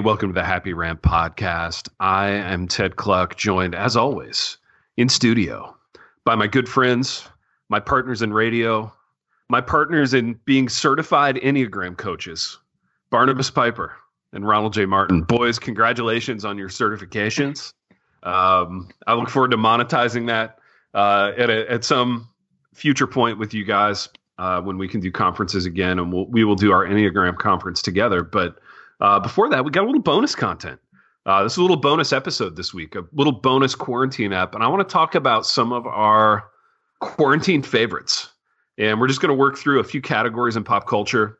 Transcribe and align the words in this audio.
Welcome 0.00 0.28
to 0.28 0.34
the 0.34 0.44
Happy 0.44 0.72
Rant 0.72 1.02
podcast. 1.02 1.88
I 1.98 2.28
am 2.28 2.68
Ted 2.68 2.94
Kluck, 2.94 3.36
joined 3.36 3.74
as 3.74 3.96
always 3.96 4.56
in 4.96 5.08
studio 5.08 5.76
by 6.24 6.36
my 6.36 6.46
good 6.46 6.68
friends, 6.68 7.28
my 7.68 7.80
partners 7.80 8.22
in 8.22 8.32
radio, 8.32 8.92
my 9.48 9.60
partners 9.60 10.14
in 10.14 10.38
being 10.44 10.68
certified 10.68 11.36
Enneagram 11.36 11.96
coaches, 11.96 12.58
Barnabas 13.10 13.50
Piper 13.50 13.96
and 14.32 14.46
Ronald 14.46 14.72
J. 14.72 14.86
Martin. 14.86 15.22
Boys, 15.22 15.58
congratulations 15.58 16.44
on 16.44 16.58
your 16.58 16.68
certifications. 16.68 17.72
Um, 18.22 18.90
I 19.08 19.14
look 19.14 19.28
forward 19.28 19.50
to 19.50 19.56
monetizing 19.56 20.28
that 20.28 20.58
uh, 20.94 21.32
at, 21.36 21.50
a, 21.50 21.70
at 21.70 21.84
some 21.84 22.28
future 22.72 23.08
point 23.08 23.38
with 23.38 23.52
you 23.52 23.64
guys 23.64 24.08
uh, 24.38 24.60
when 24.60 24.78
we 24.78 24.86
can 24.86 25.00
do 25.00 25.10
conferences 25.10 25.66
again, 25.66 25.98
and 25.98 26.12
we'll, 26.12 26.26
we 26.26 26.44
will 26.44 26.54
do 26.56 26.70
our 26.70 26.86
Enneagram 26.86 27.36
conference 27.36 27.82
together. 27.82 28.22
But 28.22 28.60
uh, 29.00 29.20
before 29.20 29.48
that, 29.50 29.64
we 29.64 29.70
got 29.70 29.84
a 29.84 29.86
little 29.86 30.02
bonus 30.02 30.34
content. 30.34 30.80
Uh, 31.26 31.42
this 31.42 31.52
is 31.52 31.58
a 31.58 31.62
little 31.62 31.76
bonus 31.76 32.12
episode 32.12 32.56
this 32.56 32.72
week, 32.72 32.94
a 32.94 33.04
little 33.12 33.32
bonus 33.32 33.74
quarantine 33.74 34.32
app, 34.32 34.54
and 34.54 34.64
I 34.64 34.68
want 34.68 34.88
to 34.88 34.92
talk 34.92 35.14
about 35.14 35.44
some 35.44 35.72
of 35.72 35.86
our 35.86 36.48
quarantine 37.00 37.62
favorites. 37.62 38.30
And 38.78 39.00
we're 39.00 39.08
just 39.08 39.20
going 39.20 39.28
to 39.28 39.34
work 39.34 39.58
through 39.58 39.80
a 39.80 39.84
few 39.84 40.00
categories 40.00 40.56
in 40.56 40.64
pop 40.64 40.86
culture, 40.86 41.38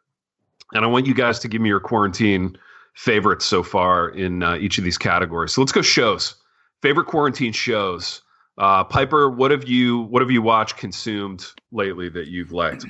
and 0.75 0.85
I 0.85 0.89
want 0.89 1.07
you 1.07 1.15
guys 1.15 1.39
to 1.41 1.49
give 1.49 1.63
me 1.63 1.69
your 1.69 1.81
quarantine 1.81 2.59
favorites 2.95 3.47
so 3.47 3.63
far 3.63 4.09
in 4.09 4.43
uh, 4.43 4.57
each 4.57 4.77
of 4.77 4.85
these 4.85 4.99
categories. 4.99 5.53
So 5.53 5.61
let's 5.61 5.73
go 5.73 5.83
shows. 5.83 6.35
Favorite 6.83 7.07
quarantine 7.07 7.53
shows. 7.53 8.23
Uh, 8.59 8.83
Piper, 8.83 9.31
what 9.31 9.53
have 9.53 9.69
you 9.69 10.01
what 10.03 10.21
have 10.21 10.33
you 10.33 10.43
watched, 10.43 10.77
consumed 10.77 11.47
lately 11.71 12.09
that 12.09 12.27
you've 12.27 12.51
liked? 12.51 12.85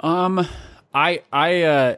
Um, 0.00 0.46
I 0.94 1.22
I 1.32 1.62
uh 1.62 1.96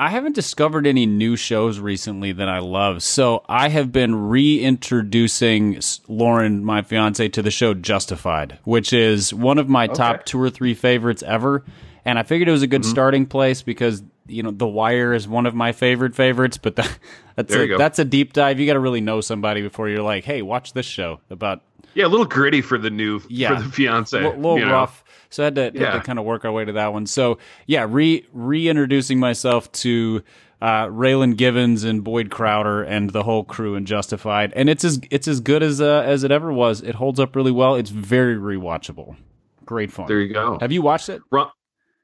I 0.00 0.08
haven't 0.08 0.34
discovered 0.34 0.86
any 0.86 1.04
new 1.04 1.36
shows 1.36 1.78
recently 1.78 2.32
that 2.32 2.48
I 2.48 2.60
love. 2.60 3.02
So 3.02 3.44
I 3.46 3.68
have 3.68 3.92
been 3.92 4.28
reintroducing 4.30 5.78
Lauren, 6.08 6.64
my 6.64 6.80
fiance, 6.80 7.28
to 7.28 7.42
the 7.42 7.50
show 7.50 7.74
Justified, 7.74 8.58
which 8.64 8.94
is 8.94 9.34
one 9.34 9.58
of 9.58 9.68
my 9.68 9.84
okay. 9.84 9.92
top 9.92 10.24
two 10.24 10.40
or 10.40 10.48
three 10.48 10.72
favorites 10.72 11.22
ever. 11.22 11.64
And 12.06 12.18
I 12.18 12.22
figured 12.22 12.48
it 12.48 12.52
was 12.52 12.62
a 12.62 12.66
good 12.66 12.80
mm-hmm. 12.80 12.90
starting 12.90 13.26
place 13.26 13.60
because 13.60 14.02
you 14.26 14.42
know 14.42 14.52
The 14.52 14.66
Wire 14.66 15.12
is 15.12 15.28
one 15.28 15.44
of 15.44 15.54
my 15.54 15.72
favorite 15.72 16.14
favorites, 16.14 16.56
but 16.56 16.76
the, 16.76 16.90
that's 17.36 17.54
a, 17.54 17.76
that's 17.76 17.98
a 17.98 18.04
deep 18.06 18.32
dive. 18.32 18.58
You 18.58 18.66
got 18.66 18.74
to 18.74 18.80
really 18.80 19.02
know 19.02 19.20
somebody 19.20 19.60
before 19.60 19.90
you're 19.90 20.02
like, 20.02 20.24
hey, 20.24 20.40
watch 20.40 20.72
this 20.72 20.86
show 20.86 21.20
about. 21.28 21.60
Yeah, 21.94 22.06
a 22.06 22.08
little 22.08 22.26
gritty 22.26 22.60
for 22.60 22.78
the 22.78 22.90
new 22.90 23.20
yeah, 23.28 23.56
for 23.56 23.62
the 23.62 23.68
fiance. 23.70 24.18
A 24.18 24.22
little, 24.22 24.54
little 24.54 24.70
rough. 24.70 25.04
Know? 25.04 25.12
So 25.30 25.42
I 25.42 25.46
had 25.46 25.54
to, 25.56 25.72
yeah. 25.74 25.92
had 25.92 25.98
to 25.98 26.04
kind 26.04 26.18
of 26.18 26.24
work 26.24 26.44
our 26.44 26.52
way 26.52 26.64
to 26.64 26.72
that 26.72 26.92
one. 26.92 27.06
So 27.06 27.38
yeah, 27.66 27.86
re 27.88 28.26
reintroducing 28.32 29.18
myself 29.18 29.70
to 29.72 30.22
uh, 30.60 30.86
Raylan 30.86 31.36
Givens 31.36 31.84
and 31.84 32.04
Boyd 32.04 32.30
Crowder 32.30 32.82
and 32.82 33.10
the 33.10 33.22
whole 33.22 33.44
crew 33.44 33.76
in 33.76 33.86
Justified, 33.86 34.52
and 34.54 34.68
it's 34.68 34.84
as 34.84 35.00
it's 35.10 35.28
as 35.28 35.40
good 35.40 35.62
as 35.62 35.80
uh, 35.80 36.02
as 36.04 36.24
it 36.24 36.30
ever 36.30 36.52
was. 36.52 36.82
It 36.82 36.94
holds 36.94 37.18
up 37.18 37.34
really 37.34 37.52
well. 37.52 37.76
It's 37.76 37.90
very 37.90 38.36
rewatchable. 38.36 39.16
Great 39.64 39.92
fun. 39.92 40.06
There 40.06 40.20
you 40.20 40.32
go. 40.32 40.58
Have 40.60 40.72
you 40.72 40.82
watched 40.82 41.08
it? 41.08 41.22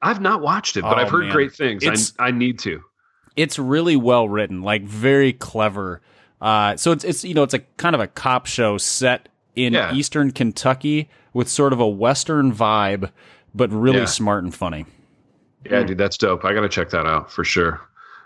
I've 0.01 0.21
not 0.21 0.41
watched 0.41 0.77
it, 0.77 0.81
but 0.81 0.97
oh, 0.97 1.01
I've 1.01 1.09
heard 1.09 1.25
man. 1.25 1.33
great 1.33 1.53
things. 1.53 2.13
I, 2.17 2.27
I 2.27 2.31
need 2.31 2.59
to. 2.59 2.81
It's 3.35 3.59
really 3.59 3.95
well 3.95 4.29
written, 4.29 4.61
like 4.61 4.83
very 4.83 5.33
clever. 5.33 6.01
Uh, 6.39 6.77
so 6.77 6.91
it's 6.91 7.03
it's 7.03 7.23
you 7.23 7.33
know 7.33 7.43
it's 7.43 7.53
a 7.53 7.59
kind 7.59 7.95
of 7.95 8.01
a 8.01 8.07
cop 8.07 8.45
show 8.45 8.77
set 8.77 9.29
in 9.57 9.73
yeah. 9.73 9.93
eastern 9.93 10.31
Kentucky 10.31 11.09
with 11.33 11.49
sort 11.49 11.73
of 11.73 11.79
a 11.79 11.87
western 11.87 12.53
vibe, 12.53 13.11
but 13.53 13.71
really 13.71 13.99
yeah. 13.99 14.05
smart 14.05 14.43
and 14.43 14.53
funny. 14.53 14.85
Yeah, 15.65 15.83
dude, 15.83 15.97
that's 15.97 16.17
dope. 16.17 16.45
I 16.45 16.53
got 16.53 16.61
to 16.61 16.69
check 16.69 16.91
that 16.91 17.05
out 17.05 17.31
for 17.31 17.43
sure. 17.43 17.81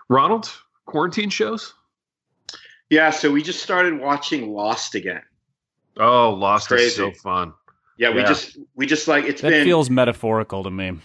Ronald, 0.10 0.52
quarantine 0.86 1.30
shows? 1.30 1.74
Yeah, 2.90 3.10
so 3.10 3.32
we 3.32 3.42
just 3.42 3.64
started 3.64 4.00
watching 4.00 4.54
Lost 4.54 4.94
again. 4.94 5.22
Oh, 5.98 6.32
Lost 6.32 6.72
is 6.72 6.96
so 6.96 7.12
fun. 7.12 7.54
Yeah, 7.98 8.14
we 8.14 8.24
just 8.24 8.58
we 8.76 8.86
just 8.86 9.08
like 9.08 9.26
it's 9.26 9.42
that 9.42 9.50
been 9.50 9.64
feels 9.64 9.90
metaphorical 9.90 10.64
to 10.64 10.72
me. 10.72 10.98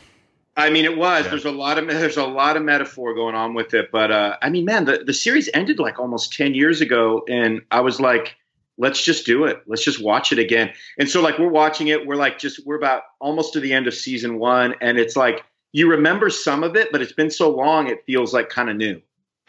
I 0.56 0.70
mean, 0.70 0.84
it 0.84 0.96
was. 0.96 1.24
Yeah. 1.24 1.30
There's 1.30 1.44
a 1.44 1.50
lot 1.50 1.78
of 1.78 1.86
there's 1.88 2.16
a 2.16 2.26
lot 2.26 2.56
of 2.56 2.62
metaphor 2.64 3.14
going 3.14 3.34
on 3.34 3.54
with 3.54 3.74
it, 3.74 3.90
but 3.92 4.10
uh, 4.10 4.36
I 4.42 4.50
mean, 4.50 4.64
man, 4.64 4.86
the 4.86 4.98
the 5.04 5.14
series 5.14 5.48
ended 5.54 5.78
like 5.78 5.98
almost 5.98 6.32
ten 6.32 6.54
years 6.54 6.80
ago, 6.80 7.22
and 7.28 7.62
I 7.70 7.80
was 7.80 8.00
like, 8.00 8.36
let's 8.78 9.02
just 9.02 9.26
do 9.26 9.44
it. 9.44 9.62
Let's 9.66 9.84
just 9.84 10.02
watch 10.02 10.32
it 10.32 10.38
again. 10.38 10.72
And 10.98 11.08
so 11.08 11.22
like 11.22 11.38
we're 11.38 11.48
watching 11.48 11.88
it, 11.88 12.06
we're 12.06 12.16
like 12.16 12.38
just 12.38 12.64
we're 12.66 12.76
about 12.76 13.02
almost 13.20 13.52
to 13.54 13.60
the 13.60 13.72
end 13.72 13.86
of 13.86 13.94
season 13.94 14.38
one, 14.38 14.74
and 14.80 14.98
it's 14.98 15.16
like 15.16 15.44
you 15.72 15.90
remember 15.90 16.30
some 16.30 16.62
of 16.62 16.76
it, 16.76 16.90
but 16.92 17.02
it's 17.02 17.12
been 17.12 17.30
so 17.30 17.50
long, 17.50 17.88
it 17.88 18.04
feels 18.06 18.32
like 18.32 18.48
kind 18.48 18.70
of 18.70 18.76
new. 18.76 19.00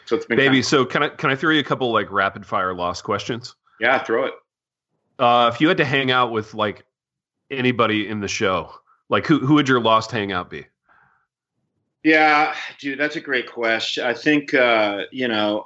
So 0.05 0.15
it's 0.15 0.25
been 0.25 0.37
baby. 0.37 0.61
So 0.61 0.85
can 0.85 1.03
I 1.03 1.09
can 1.09 1.29
I 1.29 1.35
throw 1.35 1.51
you 1.51 1.59
a 1.59 1.63
couple 1.63 1.91
like 1.91 2.11
rapid 2.11 2.45
fire 2.45 2.73
lost 2.73 3.03
questions? 3.03 3.55
Yeah, 3.79 4.03
throw 4.03 4.25
it. 4.25 4.33
Uh, 5.19 5.51
if 5.53 5.59
you 5.59 5.67
had 5.67 5.77
to 5.77 5.85
hang 5.85 6.11
out 6.11 6.31
with 6.31 6.53
like 6.53 6.85
anybody 7.51 8.07
in 8.07 8.19
the 8.19 8.27
show, 8.27 8.71
like 9.09 9.25
who 9.25 9.39
who 9.39 9.55
would 9.55 9.67
your 9.67 9.81
lost 9.81 10.11
hangout 10.11 10.49
be? 10.49 10.65
Yeah, 12.03 12.55
dude, 12.79 12.99
that's 12.99 13.17
a 13.17 13.21
great 13.21 13.51
question. 13.51 14.05
I 14.05 14.13
think 14.13 14.53
uh, 14.53 15.03
you 15.11 15.27
know, 15.27 15.65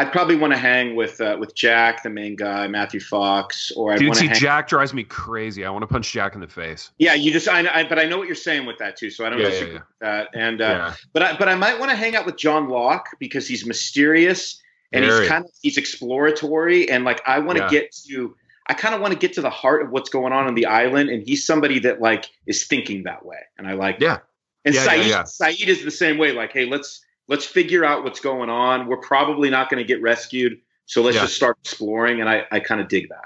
I'd 0.00 0.12
probably 0.12 0.36
want 0.36 0.54
to 0.54 0.58
hang 0.58 0.96
with 0.96 1.20
uh, 1.20 1.36
with 1.38 1.54
Jack, 1.54 2.02
the 2.02 2.08
main 2.08 2.34
guy, 2.34 2.66
Matthew 2.68 3.00
Fox, 3.00 3.70
or 3.72 3.92
I'd 3.92 3.98
dude. 3.98 4.16
See, 4.16 4.28
hang- 4.28 4.34
Jack 4.34 4.66
drives 4.66 4.94
me 4.94 5.04
crazy. 5.04 5.66
I 5.66 5.68
want 5.68 5.82
to 5.82 5.86
punch 5.86 6.10
Jack 6.10 6.34
in 6.34 6.40
the 6.40 6.48
face. 6.48 6.90
Yeah, 6.96 7.12
you 7.12 7.30
just, 7.30 7.46
I, 7.48 7.68
I 7.70 7.84
but 7.84 7.98
I 7.98 8.06
know 8.06 8.16
what 8.16 8.26
you're 8.26 8.34
saying 8.34 8.64
with 8.64 8.78
that 8.78 8.96
too, 8.96 9.10
so 9.10 9.26
I 9.26 9.28
don't 9.28 9.40
yeah, 9.40 9.50
disagree 9.50 9.74
yeah, 9.74 9.80
yeah. 10.00 10.20
with 10.20 10.32
that. 10.32 10.40
And 10.40 10.62
uh, 10.62 10.64
yeah. 10.64 10.94
but 11.12 11.22
I, 11.22 11.36
but 11.36 11.50
I 11.50 11.54
might 11.54 11.78
want 11.78 11.90
to 11.90 11.96
hang 11.98 12.16
out 12.16 12.24
with 12.24 12.38
John 12.38 12.70
Locke 12.70 13.10
because 13.18 13.46
he's 13.46 13.66
mysterious 13.66 14.62
and 14.90 15.04
Very. 15.04 15.20
he's 15.20 15.28
kind 15.28 15.44
of 15.44 15.50
he's 15.60 15.76
exploratory, 15.76 16.90
and 16.90 17.04
like 17.04 17.20
I 17.26 17.38
want 17.38 17.58
to 17.58 17.68
get 17.68 17.94
to. 18.08 18.34
I 18.68 18.72
kind 18.72 18.94
of 18.94 19.02
want 19.02 19.12
to 19.12 19.18
get 19.18 19.34
to 19.34 19.42
the 19.42 19.50
heart 19.50 19.82
of 19.82 19.90
what's 19.90 20.08
going 20.08 20.32
on 20.32 20.46
on 20.46 20.54
the 20.54 20.64
island, 20.64 21.10
and 21.10 21.22
he's 21.22 21.44
somebody 21.44 21.78
that 21.80 22.00
like 22.00 22.30
is 22.46 22.66
thinking 22.66 23.02
that 23.02 23.26
way, 23.26 23.40
and 23.58 23.66
I 23.66 23.74
like. 23.74 23.98
Yeah, 24.00 24.20
and 24.64 24.74
Sayid, 24.74 25.08
yeah, 25.08 25.08
yeah. 25.08 25.22
Sayid 25.24 25.66
is 25.66 25.84
the 25.84 25.90
same 25.90 26.16
way. 26.16 26.32
Like, 26.32 26.54
hey, 26.54 26.64
let's 26.64 27.04
let's 27.30 27.46
figure 27.46 27.84
out 27.84 28.04
what's 28.04 28.20
going 28.20 28.50
on. 28.50 28.86
We're 28.86 28.98
probably 28.98 29.48
not 29.48 29.70
going 29.70 29.82
to 29.82 29.86
get 29.86 30.02
rescued, 30.02 30.60
so 30.84 31.00
let's 31.00 31.16
just 31.16 31.34
start 31.34 31.56
exploring. 31.62 32.20
And 32.20 32.28
I 32.28 32.44
I 32.50 32.60
kind 32.60 32.82
of 32.82 32.88
dig 32.88 33.08
that. 33.08 33.24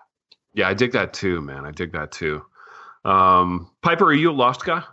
Yeah, 0.52 0.68
I 0.68 0.74
dig 0.74 0.92
that 0.92 1.12
too, 1.12 1.40
man. 1.40 1.66
I 1.66 1.72
dig 1.72 1.90
that 1.92 2.12
too. 2.12 2.44
Um, 3.04 3.70
Piper, 3.82 4.04
are 4.04 4.14
you 4.14 4.30
a 4.30 4.32
Lost 4.32 4.64
guy? 4.64 4.84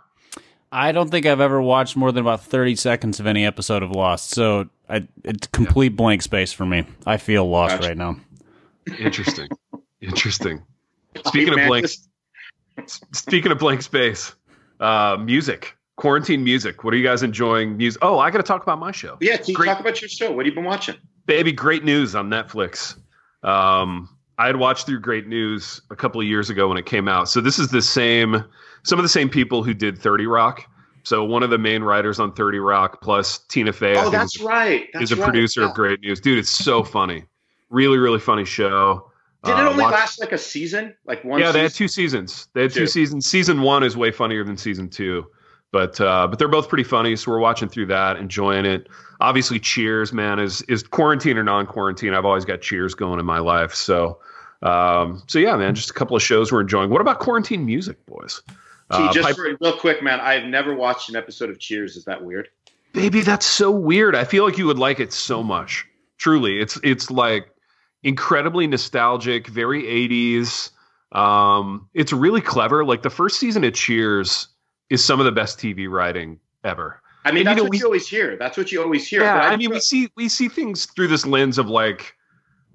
I 0.72 0.90
don't 0.90 1.10
think 1.10 1.26
I've 1.26 1.40
ever 1.40 1.62
watched 1.62 1.96
more 1.96 2.10
than 2.10 2.22
about 2.22 2.42
thirty 2.42 2.74
seconds 2.74 3.20
of 3.20 3.26
any 3.26 3.46
episode 3.46 3.84
of 3.84 3.92
Lost, 3.92 4.30
so 4.30 4.68
I, 4.88 5.06
it's 5.22 5.46
complete 5.48 5.90
blank 5.90 6.22
space 6.22 6.52
for 6.52 6.66
me. 6.66 6.84
I 7.06 7.18
feel 7.18 7.48
lost 7.48 7.76
gotcha. 7.76 7.88
right 7.88 7.96
now. 7.96 8.16
Interesting. 8.98 9.48
Interesting. 10.00 10.62
Speaking 11.26 11.58
of 11.58 11.66
blank, 11.68 11.86
speaking 12.86 13.52
of 13.52 13.58
blank 13.58 13.82
space, 13.82 14.34
uh, 14.80 15.18
music 15.20 15.76
quarantine 16.02 16.42
music. 16.42 16.82
What 16.82 16.92
are 16.92 16.96
you 16.96 17.04
guys 17.04 17.22
enjoying? 17.22 17.76
Music. 17.76 18.02
Oh, 18.02 18.18
I 18.18 18.32
got 18.32 18.38
to 18.38 18.42
talk 18.42 18.64
about 18.64 18.80
my 18.80 18.90
show. 18.90 19.16
Yeah, 19.20 19.36
can 19.36 19.46
you 19.46 19.54
great, 19.54 19.68
talk 19.68 19.78
about 19.78 20.02
your 20.02 20.08
show? 20.08 20.32
What 20.32 20.44
have 20.44 20.52
you 20.52 20.54
been 20.56 20.64
watching? 20.64 20.96
Baby, 21.26 21.52
great 21.52 21.84
news 21.84 22.16
on 22.16 22.28
Netflix. 22.28 22.96
Um, 23.44 24.08
I 24.36 24.48
had 24.48 24.56
watched 24.56 24.86
through 24.86 24.98
Great 24.98 25.28
News 25.28 25.80
a 25.90 25.96
couple 25.96 26.20
of 26.20 26.26
years 26.26 26.50
ago 26.50 26.66
when 26.66 26.76
it 26.76 26.86
came 26.86 27.06
out. 27.06 27.28
So 27.28 27.40
this 27.40 27.60
is 27.60 27.68
the 27.68 27.80
same, 27.80 28.44
some 28.82 28.98
of 28.98 29.04
the 29.04 29.08
same 29.08 29.28
people 29.28 29.62
who 29.62 29.74
did 29.74 29.96
Thirty 29.96 30.26
Rock. 30.26 30.66
So 31.04 31.22
one 31.22 31.44
of 31.44 31.50
the 31.50 31.58
main 31.58 31.84
writers 31.84 32.18
on 32.18 32.32
Thirty 32.32 32.58
Rock, 32.58 33.00
plus 33.00 33.38
Tina 33.38 33.72
Fey. 33.72 33.94
Oh, 33.96 34.10
that's 34.10 34.34
is, 34.34 34.42
right. 34.42 34.88
That's 34.92 35.04
is 35.04 35.12
a 35.12 35.16
right. 35.16 35.24
producer 35.24 35.60
yeah. 35.60 35.68
of 35.68 35.74
Great 35.74 36.00
News, 36.00 36.20
dude. 36.20 36.36
It's 36.36 36.50
so 36.50 36.82
funny. 36.82 37.26
Really, 37.70 37.98
really 37.98 38.18
funny 38.18 38.44
show. 38.44 39.08
Did 39.44 39.52
it 39.52 39.56
uh, 39.58 39.70
only 39.70 39.84
uh, 39.84 39.86
watch, 39.86 39.92
last 39.92 40.20
like 40.20 40.32
a 40.32 40.38
season? 40.38 40.96
Like 41.06 41.22
one? 41.22 41.38
Yeah, 41.38 41.46
season? 41.46 41.52
they 41.52 41.62
had 41.62 41.74
two 41.74 41.88
seasons. 41.88 42.48
They 42.54 42.62
had 42.62 42.72
two. 42.72 42.80
two 42.80 42.86
seasons. 42.88 43.26
Season 43.26 43.62
one 43.62 43.84
is 43.84 43.96
way 43.96 44.10
funnier 44.10 44.42
than 44.42 44.56
season 44.56 44.88
two. 44.88 45.26
But 45.72 46.00
uh, 46.00 46.28
but 46.28 46.38
they're 46.38 46.48
both 46.48 46.68
pretty 46.68 46.84
funny, 46.84 47.16
so 47.16 47.30
we're 47.30 47.38
watching 47.38 47.68
through 47.68 47.86
that, 47.86 48.18
enjoying 48.18 48.66
it. 48.66 48.88
Obviously, 49.20 49.58
Cheers, 49.58 50.12
man, 50.12 50.38
is 50.38 50.60
is 50.62 50.82
quarantine 50.82 51.38
or 51.38 51.42
non 51.42 51.66
quarantine. 51.66 52.12
I've 52.12 52.26
always 52.26 52.44
got 52.44 52.60
Cheers 52.60 52.94
going 52.94 53.18
in 53.18 53.24
my 53.24 53.38
life. 53.38 53.74
So 53.74 54.20
um, 54.62 55.22
so 55.26 55.38
yeah, 55.38 55.56
man, 55.56 55.74
just 55.74 55.90
a 55.90 55.94
couple 55.94 56.16
of 56.16 56.22
shows 56.22 56.52
we're 56.52 56.60
enjoying. 56.60 56.90
What 56.90 57.00
about 57.00 57.18
quarantine 57.18 57.66
music, 57.66 58.04
boys? 58.06 58.42
Uh, 58.90 59.12
just 59.12 59.26
Piper- 59.26 59.56
real 59.60 59.76
quick, 59.78 60.02
man, 60.02 60.20
I've 60.20 60.44
never 60.44 60.74
watched 60.74 61.08
an 61.08 61.16
episode 61.16 61.50
of 61.50 61.58
Cheers. 61.58 61.96
Is 61.96 62.04
that 62.04 62.22
weird? 62.22 62.48
Baby, 62.92 63.22
that's 63.22 63.46
so 63.46 63.70
weird. 63.70 64.14
I 64.14 64.24
feel 64.24 64.44
like 64.44 64.58
you 64.58 64.66
would 64.66 64.78
like 64.78 65.00
it 65.00 65.12
so 65.12 65.42
much. 65.42 65.86
Truly, 66.18 66.60
it's 66.60 66.78
it's 66.84 67.10
like 67.10 67.48
incredibly 68.02 68.66
nostalgic, 68.66 69.48
very 69.48 69.82
80s. 69.84 70.70
Um, 71.12 71.88
it's 71.94 72.12
really 72.12 72.40
clever. 72.40 72.84
Like 72.84 73.02
the 73.02 73.10
first 73.10 73.40
season 73.40 73.64
of 73.64 73.72
Cheers 73.74 74.48
is 74.92 75.02
some 75.02 75.18
of 75.18 75.24
the 75.24 75.32
best 75.32 75.58
TV 75.58 75.90
writing 75.90 76.38
ever. 76.64 77.00
I 77.24 77.30
mean, 77.30 77.38
and, 77.38 77.46
that's 77.46 77.56
you 77.56 77.56
know, 77.56 77.62
what 77.64 77.70
we, 77.70 77.78
you 77.78 77.84
always 77.86 78.06
hear. 78.06 78.36
That's 78.36 78.58
what 78.58 78.70
you 78.70 78.82
always 78.82 79.08
hear. 79.08 79.22
Yeah, 79.22 79.36
I, 79.36 79.52
I, 79.52 79.56
mean, 79.56 79.70
we 79.70 79.80
see 79.80 80.10
we 80.16 80.28
see 80.28 80.48
things 80.48 80.84
through 80.84 81.08
this 81.08 81.24
lens 81.24 81.56
of 81.56 81.68
like, 81.68 82.14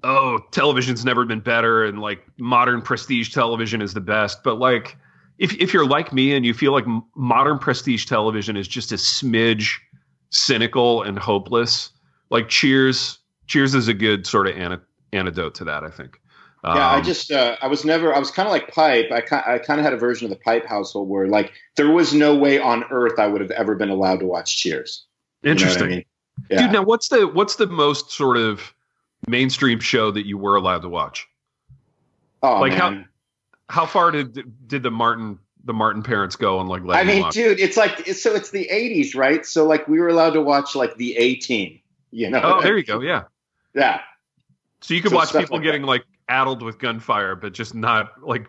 oh, 0.02 0.40
television's 0.50 1.04
never 1.04 1.24
been 1.24 1.40
better, 1.40 1.84
and 1.84 2.00
like 2.00 2.24
modern 2.38 2.82
prestige 2.82 3.32
television 3.32 3.80
is 3.80 3.94
the 3.94 4.00
best. 4.00 4.42
But 4.42 4.58
like, 4.58 4.96
if 5.38 5.54
if 5.54 5.72
you're 5.72 5.86
like 5.86 6.12
me 6.12 6.34
and 6.34 6.44
you 6.44 6.54
feel 6.54 6.72
like 6.72 6.86
modern 7.14 7.58
prestige 7.58 8.06
television 8.06 8.56
is 8.56 8.66
just 8.66 8.90
a 8.90 8.96
smidge 8.96 9.76
cynical 10.30 11.02
and 11.02 11.18
hopeless, 11.18 11.90
Like 12.30 12.48
Cheers, 12.48 13.18
Cheers 13.46 13.76
is 13.76 13.86
a 13.86 13.94
good 13.94 14.26
sort 14.26 14.48
of 14.48 14.56
an- 14.56 14.80
antidote 15.12 15.54
to 15.56 15.64
that. 15.64 15.84
I 15.84 15.90
think. 15.90 16.20
Yeah, 16.64 16.70
I 16.70 16.96
Um, 16.98 17.04
just 17.04 17.30
uh, 17.30 17.56
I 17.62 17.68
was 17.68 17.84
never 17.84 18.14
I 18.14 18.18
was 18.18 18.30
kind 18.30 18.46
of 18.48 18.52
like 18.52 18.68
Pipe. 18.74 19.10
I 19.12 19.20
ki- 19.20 19.36
I 19.46 19.58
kind 19.58 19.78
of 19.78 19.84
had 19.84 19.92
a 19.92 19.96
version 19.96 20.24
of 20.24 20.30
the 20.30 20.42
Pipe 20.44 20.66
household 20.66 21.08
where 21.08 21.28
like 21.28 21.52
there 21.76 21.90
was 21.90 22.12
no 22.12 22.34
way 22.34 22.58
on 22.58 22.84
earth 22.90 23.18
I 23.18 23.26
would 23.28 23.40
have 23.40 23.50
ever 23.52 23.74
been 23.76 23.90
allowed 23.90 24.20
to 24.20 24.26
watch 24.26 24.56
Cheers. 24.56 25.06
Know 25.42 25.50
I 25.50 25.52
interesting, 25.52 25.88
mean? 25.88 26.04
Yeah. 26.50 26.62
dude. 26.62 26.72
Now, 26.72 26.82
what's 26.82 27.08
the 27.08 27.28
what's 27.28 27.56
the 27.56 27.68
most 27.68 28.10
sort 28.10 28.36
of 28.36 28.74
mainstream 29.28 29.78
show 29.78 30.10
that 30.10 30.26
you 30.26 30.36
were 30.36 30.56
allowed 30.56 30.82
to 30.82 30.88
watch? 30.88 31.26
oh 32.42 32.60
like 32.60 32.72
how- 32.72 32.90
man. 32.90 33.08
How 33.70 33.84
far 33.84 34.10
did 34.10 34.42
did 34.66 34.82
the 34.82 34.90
Martin 34.90 35.38
the 35.64 35.74
Martin 35.74 36.02
parents 36.02 36.36
go 36.36 36.58
on 36.58 36.68
like 36.68 36.82
I 36.88 37.04
mean, 37.04 37.28
dude, 37.30 37.60
it's 37.60 37.76
like 37.76 38.06
so 38.08 38.34
it's 38.34 38.50
the 38.50 38.66
'80s, 38.72 39.14
right? 39.14 39.44
So 39.44 39.66
like 39.66 39.86
we 39.86 40.00
were 40.00 40.08
allowed 40.08 40.30
to 40.30 40.40
watch 40.40 40.74
like 40.74 40.96
the 40.96 41.14
A 41.18 41.34
Team. 41.34 41.78
You 42.10 42.30
know? 42.30 42.40
Oh, 42.42 42.62
there 42.62 42.78
you 42.78 42.84
go. 42.84 43.00
Yeah. 43.00 43.24
Yeah. 43.74 44.00
So 44.80 44.94
you 44.94 45.02
could 45.02 45.10
So 45.10 45.16
watch 45.16 45.32
people 45.32 45.58
like 45.58 45.64
getting 45.64 45.82
like 45.82 46.04
addled 46.28 46.62
with 46.62 46.78
gunfire, 46.78 47.34
but 47.34 47.52
just 47.54 47.74
not 47.74 48.12
like 48.22 48.48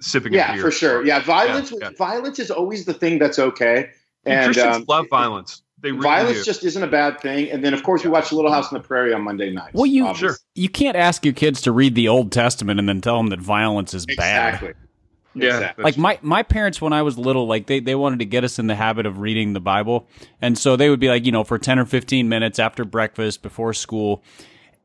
sipping. 0.00 0.32
a 0.34 0.36
Yeah, 0.36 0.52
beer. 0.54 0.62
for 0.62 0.70
sure. 0.70 1.04
Yeah, 1.04 1.20
violence. 1.20 1.70
Yeah, 1.72 1.78
yeah. 1.82 1.90
Violence 1.96 2.38
is 2.38 2.50
always 2.50 2.84
the 2.84 2.94
thing 2.94 3.18
that's 3.18 3.38
okay, 3.38 3.90
and 4.24 4.46
Christians 4.52 4.76
um, 4.76 4.84
love 4.88 5.06
violence. 5.10 5.62
They 5.80 5.90
really 5.90 6.02
violence 6.04 6.38
do. 6.38 6.44
just 6.44 6.62
isn't 6.64 6.82
a 6.82 6.86
bad 6.86 7.20
thing. 7.20 7.50
And 7.50 7.64
then 7.64 7.74
of 7.74 7.82
course 7.82 8.04
we 8.04 8.10
watch 8.10 8.30
Little 8.30 8.52
House 8.52 8.72
on 8.72 8.80
the 8.80 8.86
Prairie 8.86 9.12
on 9.12 9.22
Monday 9.22 9.50
nights. 9.52 9.74
Well, 9.74 9.86
you- 9.86 10.06
obviously. 10.06 10.28
Sure. 10.28 10.36
You 10.54 10.68
can't 10.68 10.96
ask 10.96 11.24
your 11.24 11.34
kids 11.34 11.60
to 11.62 11.72
read 11.72 11.96
the 11.96 12.06
Old 12.06 12.30
Testament 12.30 12.78
and 12.78 12.88
then 12.88 13.00
tell 13.00 13.16
them 13.16 13.28
that 13.30 13.40
violence 13.40 13.92
is 13.92 14.06
bad. 14.06 14.54
exactly. 14.54 14.72
yeah, 15.34 15.46
Exactly. 15.56 15.82
like 15.82 15.98
my 15.98 16.18
my 16.22 16.44
parents 16.44 16.80
when 16.80 16.92
I 16.92 17.02
was 17.02 17.18
little, 17.18 17.48
like 17.48 17.66
they 17.66 17.80
they 17.80 17.96
wanted 17.96 18.20
to 18.20 18.24
get 18.26 18.44
us 18.44 18.60
in 18.60 18.68
the 18.68 18.76
habit 18.76 19.06
of 19.06 19.18
reading 19.18 19.54
the 19.54 19.60
Bible, 19.60 20.06
and 20.40 20.56
so 20.56 20.76
they 20.76 20.88
would 20.88 21.00
be 21.00 21.08
like, 21.08 21.26
you 21.26 21.32
know, 21.32 21.42
for 21.42 21.58
ten 21.58 21.80
or 21.80 21.84
fifteen 21.84 22.28
minutes 22.28 22.60
after 22.60 22.84
breakfast 22.84 23.42
before 23.42 23.72
school, 23.74 24.22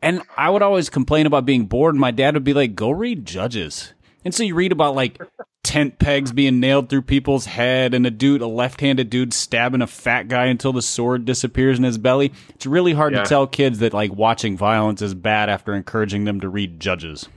and 0.02 0.22
I 0.38 0.50
would 0.50 0.62
always 0.62 0.90
complain 0.90 1.26
about 1.26 1.46
being 1.46 1.66
bored, 1.66 1.94
and 1.96 2.02
my 2.02 2.12
dad 2.12 2.34
would 2.34 2.44
be 2.44 2.54
like, 2.54 2.76
"Go 2.76 2.90
read 2.92 3.26
Judges," 3.26 3.94
and 4.26 4.34
so 4.34 4.44
you 4.44 4.56
read 4.56 4.72
about 4.72 4.96
like 4.96 5.20
tent 5.64 6.00
pegs 6.00 6.32
being 6.32 6.60
nailed 6.62 6.90
through 6.90 7.02
people's 7.02 7.46
head, 7.46 7.94
and 7.94 8.06
a 8.08 8.12
dude, 8.12 8.42
a 8.42 8.48
left-handed 8.48 9.10
dude, 9.10 9.34
stabbing 9.34 9.82
a 9.82 9.88
fat 9.88 10.30
guy 10.30 10.46
until 10.46 10.72
the 10.72 10.82
sword 10.82 11.26
disappears 11.26 11.78
in 11.78 11.84
his 11.84 11.98
belly. 11.98 12.32
It's 12.50 12.66
really 12.66 12.94
hard 12.94 13.14
Yeah. 13.14 13.24
to 13.24 13.30
tell 13.30 13.48
kids 13.48 13.80
that 13.80 13.94
like 13.94 14.14
watching 14.14 14.56
violence 14.56 15.02
is 15.02 15.14
bad 15.14 15.50
after 15.50 15.74
encouraging 15.74 16.24
them 16.24 16.40
to 16.40 16.48
read 16.48 16.80
Judges. 16.80 17.28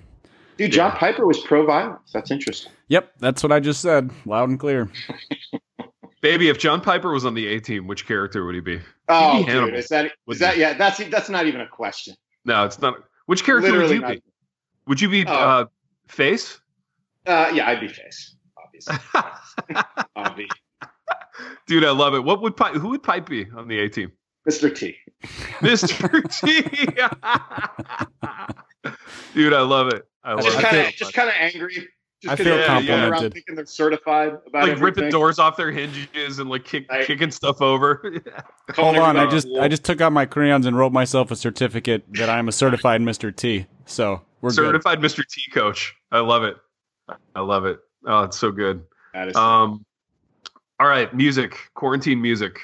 Dude, 0.59 0.71
John 0.73 0.93
Piper 0.93 1.27
was 1.27 1.39
pro-violence. 1.41 2.11
That's 2.13 2.31
interesting. 2.31 2.71
Yep, 2.89 3.13
that's 3.19 3.43
what 3.43 3.51
I 3.51 3.61
just 3.61 3.81
said, 3.81 4.11
loud 4.27 4.51
and 4.51 4.61
clear. 4.61 4.91
Baby, 6.21 6.51
if 6.51 6.59
John 6.59 6.83
Piper 6.83 7.11
was 7.13 7.25
on 7.25 7.33
the 7.35 7.47
A 7.47 7.61
team, 7.61 7.87
which 7.87 8.07
character 8.07 8.45
would 8.45 8.55
he 8.55 8.61
be? 8.61 8.79
Oh, 9.09 9.39
He'd 9.39 9.47
dude, 9.47 9.55
Hannibal, 9.55 9.79
is 9.79 9.89
that 9.89 10.13
is 10.29 10.39
that 10.39 10.59
yeah? 10.59 10.75
That's 10.75 10.99
that's 11.09 11.31
not 11.31 11.47
even 11.47 11.63
a 11.63 11.67
question. 11.67 12.15
No, 12.45 12.65
it's 12.65 12.81
not. 12.81 12.97
Which 13.27 13.45
character 13.45 13.71
Literally 13.71 14.01
would 14.01 14.09
you 14.09 14.09
not. 14.09 14.13
be? 14.13 14.23
Would 14.87 15.01
you 15.01 15.09
be 15.09 15.27
Oh. 15.27 15.33
uh, 15.33 15.65
Face? 16.09 16.61
Uh, 17.27 17.51
yeah, 17.55 17.69
I'd 17.69 17.81
be 17.81 17.89
face, 17.89 18.35
obviously. 18.57 18.97
I'd 20.17 20.47
Dude, 21.67 21.85
I 21.85 21.91
love 21.91 22.15
it. 22.15 22.25
What 22.25 22.41
would 22.43 22.57
Pipe? 22.57 22.75
Who 22.75 22.89
would 22.89 23.03
Pipe 23.03 23.29
be 23.29 23.47
on 23.57 23.69
the 23.69 23.79
A 23.81 23.89
team? 23.89 24.11
Mr. 24.49 24.75
T. 24.75 24.97
Mr. 25.61 26.41
T. 26.41 26.63
Dude, 29.35 29.53
I 29.53 29.61
love 29.61 29.89
it. 29.89 30.03
I 30.25 30.33
love 30.33 30.45
Just 30.45 30.59
it. 30.59 30.65
Kinda, 30.65 30.93
just 30.93 31.13
kind 31.15 31.29
of 31.29 31.35
angry. 31.39 31.89
Just 32.23 32.33
I 32.33 32.37
'cause 32.37 32.45
feel 32.47 32.57
they're 32.57 32.69
running 32.69 32.89
around 32.91 33.01
complimented. 33.01 33.33
Thinking 33.35 33.55
they're 33.55 33.67
certified 33.67 34.29
about 34.47 34.63
like 34.63 34.63
everything. 34.73 34.83
ripping 34.83 35.11
doors 35.11 35.39
off 35.39 35.57
their 35.57 35.71
hinges 35.71 36.39
and 36.39 36.51
like 36.51 36.65
kick, 36.65 36.85
I- 36.91 37.05
kicking 37.05 37.31
stuff 37.31 37.63
over. 37.63 37.97
Calling 38.73 38.97
Hold 38.97 39.09
on, 39.09 39.17
I 39.17 39.29
just. 39.31 39.49
I 39.59 39.69
just 39.69 39.85
took 39.85 40.01
out 40.01 40.13
my 40.13 40.27
crayons 40.27 40.67
and 40.67 40.77
wrote 40.77 40.93
myself 40.93 41.31
a 41.31 41.37
certificate 41.37 42.05
that 42.15 42.29
I'm 42.29 42.49
a 42.49 42.53
certified 42.53 43.01
Mr. 43.01 43.35
T. 43.35 43.67
So 43.87 44.21
we're 44.43 44.51
good. 44.51 44.57
Certified 44.57 45.01
Mr. 45.01 45.27
T 45.27 45.43
coach. 45.53 45.95
I 46.13 46.21
love 46.21 46.45
it. 46.45 46.57
I 47.35 47.41
love 47.41 47.65
it. 47.65 47.79
Oh, 48.07 48.23
it's 48.25 48.39
so 48.39 48.51
good. 48.51 48.83
That 49.15 49.29
is- 49.29 49.37
Um, 49.37 49.85
all 50.79 50.87
right, 50.87 51.13
music, 51.15 51.71
quarantine 51.75 52.21
music. 52.23 52.59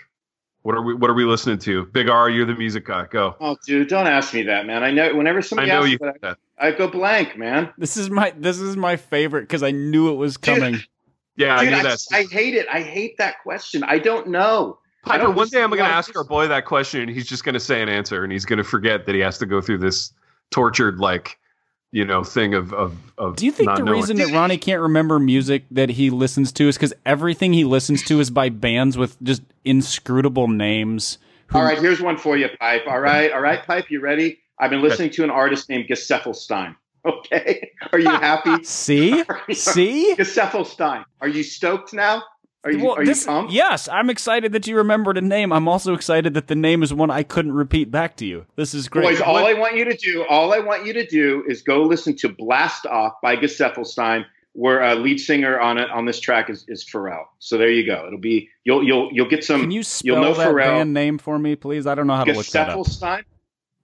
What 0.67 0.75
are 0.75 0.83
we? 0.83 0.95
What 0.95 1.09
are 1.09 1.15
we 1.15 1.25
listening 1.25 1.59
to? 1.59 1.87
Big 1.87 2.09
R, 2.09 2.29
you're 2.29 2.45
the 2.45 2.57
music 2.57 2.87
guy. 2.87 3.07
Go. 3.09 3.37
oh, 3.41 3.57
dude, 3.65 3.87
don't 3.87 4.09
ask 4.09 4.35
me 4.35 4.43
that, 4.43 4.67
man. 4.67 4.83
I 4.83 4.91
know 4.91 5.15
whenever 5.15 5.39
I 5.39 5.43
somebody 5.43 5.69
know 5.69 5.83
asks 5.83 5.91
you. 5.93 5.99
that, 5.99 6.21
that. 6.23 6.39
I 6.59 6.73
go 6.73 6.89
blank, 6.89 7.39
man. 7.39 7.73
This 7.79 7.97
is 7.97 8.11
my 8.11 8.35
this 8.37 8.59
is 8.59 8.77
my 8.77 8.97
favorite 8.97 9.43
because 9.43 9.63
I 9.63 9.71
knew 9.71 10.11
it 10.11 10.17
was 10.17 10.37
Dude, 10.37 10.57
coming. 10.57 10.81
Yeah, 11.37 11.61
Dude, 11.61 11.73
I 11.73 11.79
I, 11.79 11.83
knew 11.83 11.89
that. 11.89 12.05
I 12.13 12.23
hate 12.25 12.55
it. 12.55 12.67
I 12.69 12.81
hate 12.81 13.17
that 13.19 13.41
question. 13.45 13.85
I 13.85 14.01
don't 14.01 14.27
know. 14.27 14.81
I 15.05 15.11
Piper, 15.11 15.23
don't 15.27 15.37
one 15.37 15.47
day 15.47 15.63
I'm 15.63 15.71
going 15.71 15.79
to 15.79 15.85
lot 15.85 15.93
of 15.93 15.99
ask 15.99 16.17
our 16.17 16.25
boy 16.25 16.49
that 16.49 16.65
question, 16.65 17.01
and 17.03 17.11
he's 17.11 17.29
just 17.29 17.45
going 17.45 17.53
to 17.53 17.61
say 17.61 17.81
an 17.81 17.89
answer, 17.89 18.25
and 18.25 18.33
he's 18.33 18.45
going 18.45 18.57
to 18.57 18.65
forget 18.65 19.07
that 19.07 19.15
he 19.15 19.21
has 19.21 19.39
to 19.39 19.47
go 19.47 19.61
through 19.61 19.79
this 19.79 20.13
tortured, 20.51 20.99
like, 20.99 21.39
you 21.93 22.05
know, 22.05 22.25
thing 22.25 22.55
of 22.55 22.73
of. 22.73 22.97
of 23.19 23.37
Do 23.37 23.47
you 23.47 23.53
think 23.53 23.67
not 23.69 23.79
the 23.79 23.85
knowing. 23.85 24.01
reason 24.01 24.17
that 24.19 24.33
Ronnie 24.33 24.59
can't 24.59 24.81
remember 24.81 25.19
music 25.19 25.65
that 25.71 25.91
he 25.91 26.11
listens 26.11 26.53
to 26.53 26.69
is 26.69 26.77
because 26.77 26.93
everything 27.05 27.53
he 27.53 27.65
listens 27.65 28.03
to 28.05 28.21
is 28.21 28.31
by 28.31 28.49
bands 28.49 28.99
with 28.99 29.21
just 29.23 29.43
inscrutable 29.65 30.49
names? 30.49 31.19
who- 31.49 31.59
All 31.59 31.65
right, 31.65 31.79
here's 31.79 32.01
one 32.01 32.17
for 32.17 32.37
you, 32.37 32.49
Pipe. 32.61 32.83
All 32.89 33.01
right, 33.01 33.31
all 33.33 33.41
right, 33.41 33.65
Pipe, 33.65 33.91
you 33.91 34.01
ready? 34.01 34.39
I've 34.59 34.71
been 34.71 34.83
listening 34.83 35.11
to 35.11 35.25
an 35.25 35.31
artist 35.31 35.69
named 35.69 35.87
Gesaffelstein. 35.89 36.75
Okay, 37.07 37.71
are 37.93 38.01
you 38.01 38.09
happy? 38.11 38.65
See, 38.65 39.23
see. 39.53 40.17
Gesaffelstein. 40.19 41.05
Are 41.21 41.29
you 41.29 41.45
stoked 41.45 41.95
now? 41.95 42.25
Are 42.67 42.73
you 42.73 42.85
Well, 42.85 42.97
are 42.97 43.05
this, 43.05 43.23
you 43.23 43.27
pumped? 43.29 43.53
yes, 43.53 43.89
I'm 43.89 44.11
excited 44.11 44.51
that 44.53 44.67
you 44.67 44.77
remembered 44.77 45.17
a 45.17 45.21
name. 45.21 45.53
I'm 45.53 45.69
also 45.69 45.95
excited 45.95 46.35
that 46.35 46.49
the 46.49 46.57
name 46.57 46.83
is 46.83 46.93
one 46.93 47.11
I 47.11 47.23
couldn't 47.23 47.53
repeat 47.53 47.93
back 47.93 48.17
to 48.17 48.27
you. 48.27 48.45
This 48.57 48.75
is 48.75 48.89
great. 48.89 49.05
Boys, 49.05 49.21
all 49.21 49.47
I 49.47 49.53
want 49.53 49.77
you 49.77 49.85
to 49.85 49.97
do, 49.97 50.27
all 50.29 50.53
I 50.53 50.59
want 50.59 50.85
you 50.85 50.93
to 50.95 51.07
do 51.07 51.45
is 51.47 51.63
go 51.63 51.83
listen 51.83 52.17
to 52.17 52.29
"Blast 52.29 52.85
Off" 52.87 53.13
by 53.23 53.37
Gesaffelstein, 53.37 54.25
where 54.53 54.83
uh, 54.83 54.97
lead 54.97 55.21
singer 55.21 55.61
on 55.61 55.79
it 55.79 55.89
on 55.91 56.07
this 56.07 56.19
track 56.19 56.51
is, 56.51 56.65
is 56.67 56.85
Pharrell. 56.85 57.27
So 57.39 57.57
there 57.57 57.71
you 57.71 57.87
go. 57.87 58.05
It'll 58.09 58.19
be 58.19 58.49
you'll 58.65 58.83
you'll 58.83 59.11
you'll 59.13 59.29
get 59.29 59.45
some. 59.45 59.61
Can 59.61 59.71
you 59.71 59.77
you'll 59.77 59.85
spell 59.85 60.23
know 60.23 60.35
that 60.35 60.49
Pharrell. 60.49 60.79
band 60.79 60.93
name 60.93 61.19
for 61.19 61.39
me, 61.39 61.55
please? 61.55 61.87
I 61.87 61.95
don't 61.95 62.09
know 62.09 62.17
how 62.17 62.25
to 62.25 62.33
look 62.33 62.47
that 62.49 62.71
up. 62.71 62.79
Gesaffelstein. 62.79 63.23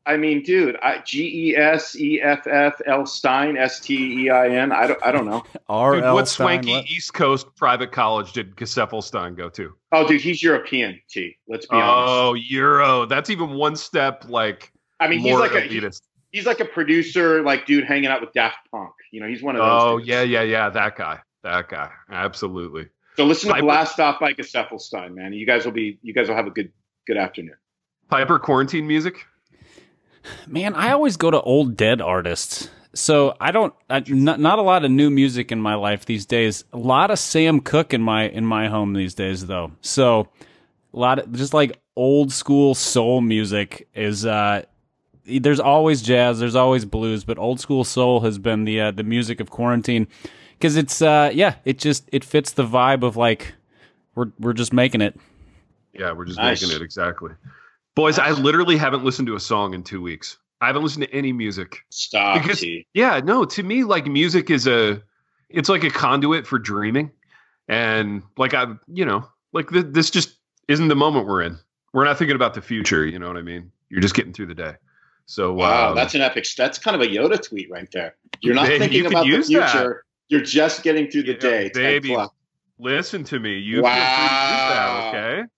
I 0.04 0.16
mean, 0.16 0.42
dude, 0.42 0.76
I, 0.82 0.98
G 0.98 1.50
E 1.50 1.56
S 1.56 1.94
E 1.96 2.20
F 2.20 2.46
F 2.46 2.80
L 2.86 3.06
Stein 3.06 3.56
S 3.56 3.78
T 3.80 4.24
E 4.24 4.30
I 4.30 4.48
N. 4.48 4.72
I 4.72 4.86
don't 4.88 4.98
I 5.04 5.12
don't 5.12 5.26
know. 5.26 5.44
R 5.68 5.94
Dude, 5.94 6.04
what 6.04 6.26
Stein, 6.26 6.62
swanky 6.64 6.72
what? 6.72 6.86
East 6.86 7.14
Coast 7.14 7.46
private 7.56 7.92
college 7.92 8.32
did 8.32 8.56
Gesaffelstein 8.56 9.36
go 9.36 9.48
to? 9.50 9.72
Oh, 9.92 10.06
dude, 10.06 10.20
he's 10.20 10.42
European. 10.42 11.00
T. 11.08 11.36
Let's 11.46 11.66
be 11.66 11.76
honest. 11.76 12.12
Oh, 12.12 12.34
Euro. 12.34 13.06
That's 13.06 13.30
even 13.30 13.50
one 13.50 13.76
step 13.76 14.24
like 14.28 14.72
I 14.98 15.06
mean, 15.08 15.20
he's 15.20 15.30
more 15.30 15.38
like 15.40 15.52
a 15.52 15.60
he- 15.60 15.88
he's 16.32 16.46
like 16.46 16.60
a 16.60 16.64
producer, 16.64 17.42
like 17.42 17.66
dude 17.66 17.84
hanging 17.84 18.06
out 18.06 18.20
with 18.20 18.32
Daft 18.32 18.58
Punk. 18.70 18.92
You 19.12 19.20
know, 19.20 19.28
he's 19.28 19.42
one 19.42 19.54
of 19.54 19.60
those. 19.60 19.82
Oh 19.82 19.98
dudes. 19.98 20.08
yeah, 20.08 20.22
yeah, 20.22 20.42
yeah. 20.42 20.68
That 20.68 20.96
guy. 20.96 21.20
That 21.44 21.68
guy. 21.68 21.90
Absolutely. 22.10 22.88
So 23.16 23.24
listen 23.24 23.48
to 23.48 23.54
Piper- 23.54 23.66
"Blast 23.66 24.00
Off" 24.00 24.18
by 24.18 24.32
Gesaffelstein, 24.32 25.14
man. 25.14 25.32
You 25.32 25.46
guys 25.46 25.64
will 25.64 25.72
be 25.72 25.98
you 26.02 26.12
guys 26.12 26.28
will 26.28 26.36
have 26.36 26.46
a 26.46 26.50
good 26.50 26.72
good 27.06 27.16
afternoon. 27.16 27.56
Piper 28.08 28.38
quarantine 28.38 28.86
music. 28.86 29.26
Man, 30.46 30.74
I 30.74 30.92
always 30.92 31.16
go 31.16 31.30
to 31.30 31.40
old 31.40 31.76
dead 31.76 32.00
artists. 32.00 32.68
So 32.94 33.34
I 33.40 33.52
don't 33.52 33.72
I, 33.88 34.02
not, 34.06 34.38
not 34.38 34.58
a 34.58 34.62
lot 34.62 34.84
of 34.84 34.90
new 34.90 35.08
music 35.10 35.50
in 35.50 35.60
my 35.60 35.74
life 35.74 36.04
these 36.04 36.26
days. 36.26 36.64
A 36.72 36.78
lot 36.78 37.10
of 37.10 37.18
Sam 37.18 37.60
Cooke 37.60 37.94
in 37.94 38.02
my 38.02 38.28
in 38.28 38.44
my 38.44 38.68
home 38.68 38.92
these 38.92 39.14
days 39.14 39.46
though. 39.46 39.72
So 39.80 40.28
a 40.92 40.98
lot 40.98 41.18
of 41.18 41.32
just 41.32 41.54
like 41.54 41.80
old 41.96 42.32
school 42.32 42.74
soul 42.74 43.20
music 43.22 43.88
is 43.94 44.26
uh 44.26 44.64
there's 45.24 45.60
always 45.60 46.02
jazz, 46.02 46.38
there's 46.40 46.56
always 46.56 46.84
blues, 46.84 47.24
but 47.24 47.38
old 47.38 47.60
school 47.60 47.84
soul 47.84 48.20
has 48.20 48.38
been 48.38 48.64
the 48.64 48.80
uh, 48.80 48.90
the 48.90 49.04
music 49.04 49.40
of 49.40 49.48
quarantine 49.48 50.06
cuz 50.60 50.76
it's 50.76 51.00
uh 51.00 51.30
yeah, 51.32 51.54
it 51.64 51.78
just 51.78 52.08
it 52.12 52.24
fits 52.24 52.52
the 52.52 52.64
vibe 52.66 53.02
of 53.04 53.16
like 53.16 53.54
we're 54.14 54.32
we're 54.38 54.52
just 54.52 54.72
making 54.74 55.00
it. 55.00 55.18
Yeah, 55.94 56.12
we're 56.12 56.26
just 56.26 56.38
Nice. 56.38 56.60
making 56.62 56.76
it 56.76 56.82
exactly. 56.82 57.30
Boys, 57.94 58.18
I 58.18 58.30
literally 58.30 58.76
haven't 58.76 59.04
listened 59.04 59.26
to 59.28 59.34
a 59.36 59.40
song 59.40 59.74
in 59.74 59.82
two 59.82 60.00
weeks. 60.00 60.38
I 60.60 60.66
haven't 60.68 60.82
listened 60.82 61.04
to 61.04 61.12
any 61.14 61.32
music. 61.32 61.78
Stop, 61.90 62.40
Because- 62.42 62.60
T. 62.60 62.86
Yeah, 62.94 63.20
no, 63.22 63.44
to 63.44 63.62
me, 63.62 63.84
like 63.84 64.06
music 64.06 64.48
is 64.50 64.66
a, 64.66 65.02
it's 65.50 65.68
like 65.68 65.84
a 65.84 65.90
conduit 65.90 66.46
for 66.46 66.58
dreaming, 66.58 67.10
and 67.68 68.22
like 68.38 68.54
I, 68.54 68.66
you 68.88 69.04
know, 69.04 69.28
like 69.52 69.70
th- 69.70 69.86
this 69.90 70.08
just 70.10 70.38
isn't 70.68 70.88
the 70.88 70.94
moment 70.96 71.26
we're 71.26 71.42
in. 71.42 71.58
We're 71.92 72.04
not 72.04 72.16
thinking 72.16 72.36
about 72.36 72.54
the 72.54 72.62
future. 72.62 73.04
You 73.04 73.18
know 73.18 73.26
what 73.28 73.36
I 73.36 73.42
mean? 73.42 73.70
You're 73.90 74.00
just 74.00 74.14
getting 74.14 74.32
through 74.32 74.46
the 74.46 74.54
day. 74.54 74.74
So 75.26 75.52
Wow, 75.52 75.90
um, 75.90 75.94
that's 75.96 76.14
an 76.14 76.22
epic. 76.22 76.46
That's 76.56 76.78
kind 76.78 76.94
of 76.94 77.02
a 77.02 77.06
Yoda 77.06 77.42
tweet 77.42 77.70
right 77.70 77.88
there. 77.92 78.14
You're 78.40 78.54
not 78.54 78.66
thinking 78.68 78.92
you 79.02 79.06
about 79.08 79.24
the 79.24 79.28
use 79.30 79.48
that. 79.48 79.70
future. 79.70 80.04
You're 80.28 80.40
just 80.40 80.82
getting 80.82 81.10
through 81.10 81.24
the 81.24 81.32
Yeah, 81.32 81.38
day. 81.38 81.70
Baby. 81.74 82.16
Listen 82.78 83.22
to 83.24 83.38
me. 83.38 83.58
You 83.58 83.82
Wow. 83.82 83.90
to 83.90 83.94
use 84.00 84.04
that, 84.72 85.14
okay? 85.14 85.48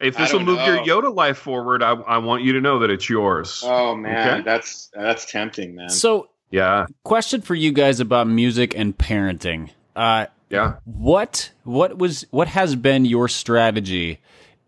If 0.00 0.16
this 0.16 0.32
will 0.32 0.40
don't 0.40 0.46
move 0.46 0.86
your. 0.86 1.02
Yoda 1.02 1.14
life 1.14 1.38
forward, 1.38 1.82
I, 1.82 1.92
I 1.92 2.18
want 2.18 2.42
you 2.42 2.52
to 2.54 2.60
know 2.60 2.80
that 2.80 2.90
it's 2.90 3.08
yours. 3.08 3.62
Oh 3.64 3.94
man, 3.94 4.28
Okay. 4.28 4.42
that's 4.44 4.90
that's 4.92 5.24
tempting, 5.30 5.74
man. 5.74 5.88
So, 5.88 6.28
yeah, 6.50 6.86
question 7.04 7.40
for 7.40 7.54
you 7.54 7.72
guys 7.72 8.00
about 8.00 8.26
music 8.26 8.74
and 8.76 8.96
parenting. 8.96 9.70
Uh 9.96 10.26
yeah. 10.50 10.74
what 10.84 11.50
what 11.62 11.98
was 11.98 12.26
what 12.30 12.48
has 12.48 12.76
been 12.76 13.04
your 13.04 13.28
strategy 13.28 14.20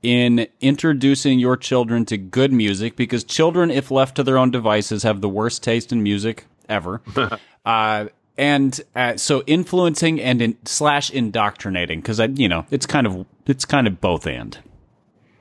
in 0.03 0.47
introducing 0.61 1.39
your 1.39 1.57
children 1.57 2.05
to 2.07 2.17
good 2.17 2.53
music 2.53 2.97
because 2.97 3.25
children, 3.25 3.71
if 3.71 3.91
left 3.91 4.17
to 4.17 4.23
their 4.23 4.39
own 4.39 4.51
devices, 4.51 5.03
have 5.03 5.21
the 5.21 5.29
worst 5.29 5.63
taste 5.63 5.91
in 5.93 6.03
music 6.03 6.47
ever. 6.69 7.03
uh, 7.67 8.07
and 8.39 8.81
uh, 8.95 9.17
so 9.17 9.43
influencing 9.47 10.21
and 10.21 10.43
in, 10.43 10.57
slash 10.65 11.11
indoctrinating 11.11 12.01
because 12.01 12.21
I, 12.21 12.27
you 12.27 12.49
know, 12.49 12.67
it's 12.71 12.87
kind 12.87 13.07
of 13.07 13.27
it's 13.47 13.65
kind 13.65 13.87
of 13.87 14.01
both 14.01 14.27
and. 14.27 14.59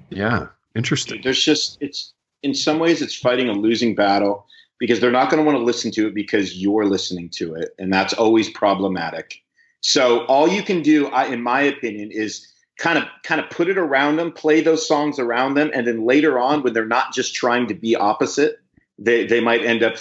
Yeah, 0.09 0.47
interesting. 0.75 1.21
There's 1.23 1.43
just 1.43 1.77
it's 1.81 2.13
in 2.43 2.53
some 2.53 2.79
ways 2.79 3.01
it's 3.01 3.15
fighting 3.15 3.49
a 3.49 3.53
losing 3.53 3.95
battle 3.95 4.45
because 4.79 4.99
they're 4.99 5.11
not 5.11 5.29
going 5.29 5.41
to 5.41 5.45
want 5.45 5.57
to 5.57 5.63
listen 5.63 5.91
to 5.91 6.07
it 6.07 6.13
because 6.13 6.57
you're 6.57 6.85
listening 6.85 7.29
to 7.29 7.55
it, 7.55 7.69
and 7.79 7.91
that's 7.91 8.13
always 8.13 8.49
problematic. 8.49 9.41
So 9.81 10.25
all 10.25 10.47
you 10.47 10.63
can 10.63 10.81
do, 10.81 11.07
I, 11.07 11.27
in 11.27 11.41
my 11.41 11.61
opinion, 11.61 12.11
is 12.11 12.47
kind 12.77 12.97
of 12.97 13.05
kind 13.23 13.39
of 13.39 13.49
put 13.49 13.69
it 13.69 13.77
around 13.77 14.17
them, 14.17 14.31
play 14.31 14.61
those 14.61 14.87
songs 14.87 15.19
around 15.19 15.53
them, 15.55 15.71
and 15.73 15.87
then 15.87 16.05
later 16.05 16.39
on, 16.39 16.63
when 16.63 16.73
they're 16.73 16.85
not 16.85 17.13
just 17.13 17.35
trying 17.35 17.67
to 17.67 17.73
be 17.73 17.95
opposite, 17.95 18.59
they 18.97 19.25
they 19.25 19.39
might 19.39 19.63
end 19.63 19.83
up 19.83 19.97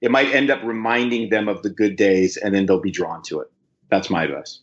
it 0.00 0.10
might 0.10 0.32
end 0.32 0.50
up 0.50 0.62
reminding 0.62 1.30
them 1.30 1.48
of 1.48 1.62
the 1.62 1.70
good 1.70 1.96
days, 1.96 2.36
and 2.36 2.54
then 2.54 2.66
they'll 2.66 2.80
be 2.80 2.90
drawn 2.90 3.22
to 3.24 3.40
it. 3.40 3.50
That's 3.90 4.10
my 4.10 4.24
advice. 4.24 4.60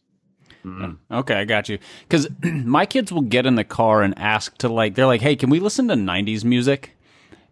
Mm. 0.65 0.97
Okay, 1.11 1.35
I 1.35 1.45
got 1.45 1.69
you. 1.69 1.77
Because 2.07 2.27
my 2.43 2.85
kids 2.85 3.11
will 3.11 3.21
get 3.21 3.45
in 3.45 3.55
the 3.55 3.63
car 3.63 4.01
and 4.01 4.17
ask 4.17 4.57
to 4.59 4.69
like, 4.69 4.95
they're 4.95 5.05
like, 5.05 5.21
"Hey, 5.21 5.35
can 5.35 5.49
we 5.49 5.59
listen 5.59 5.87
to 5.89 5.95
'90s 5.95 6.43
music?" 6.43 6.97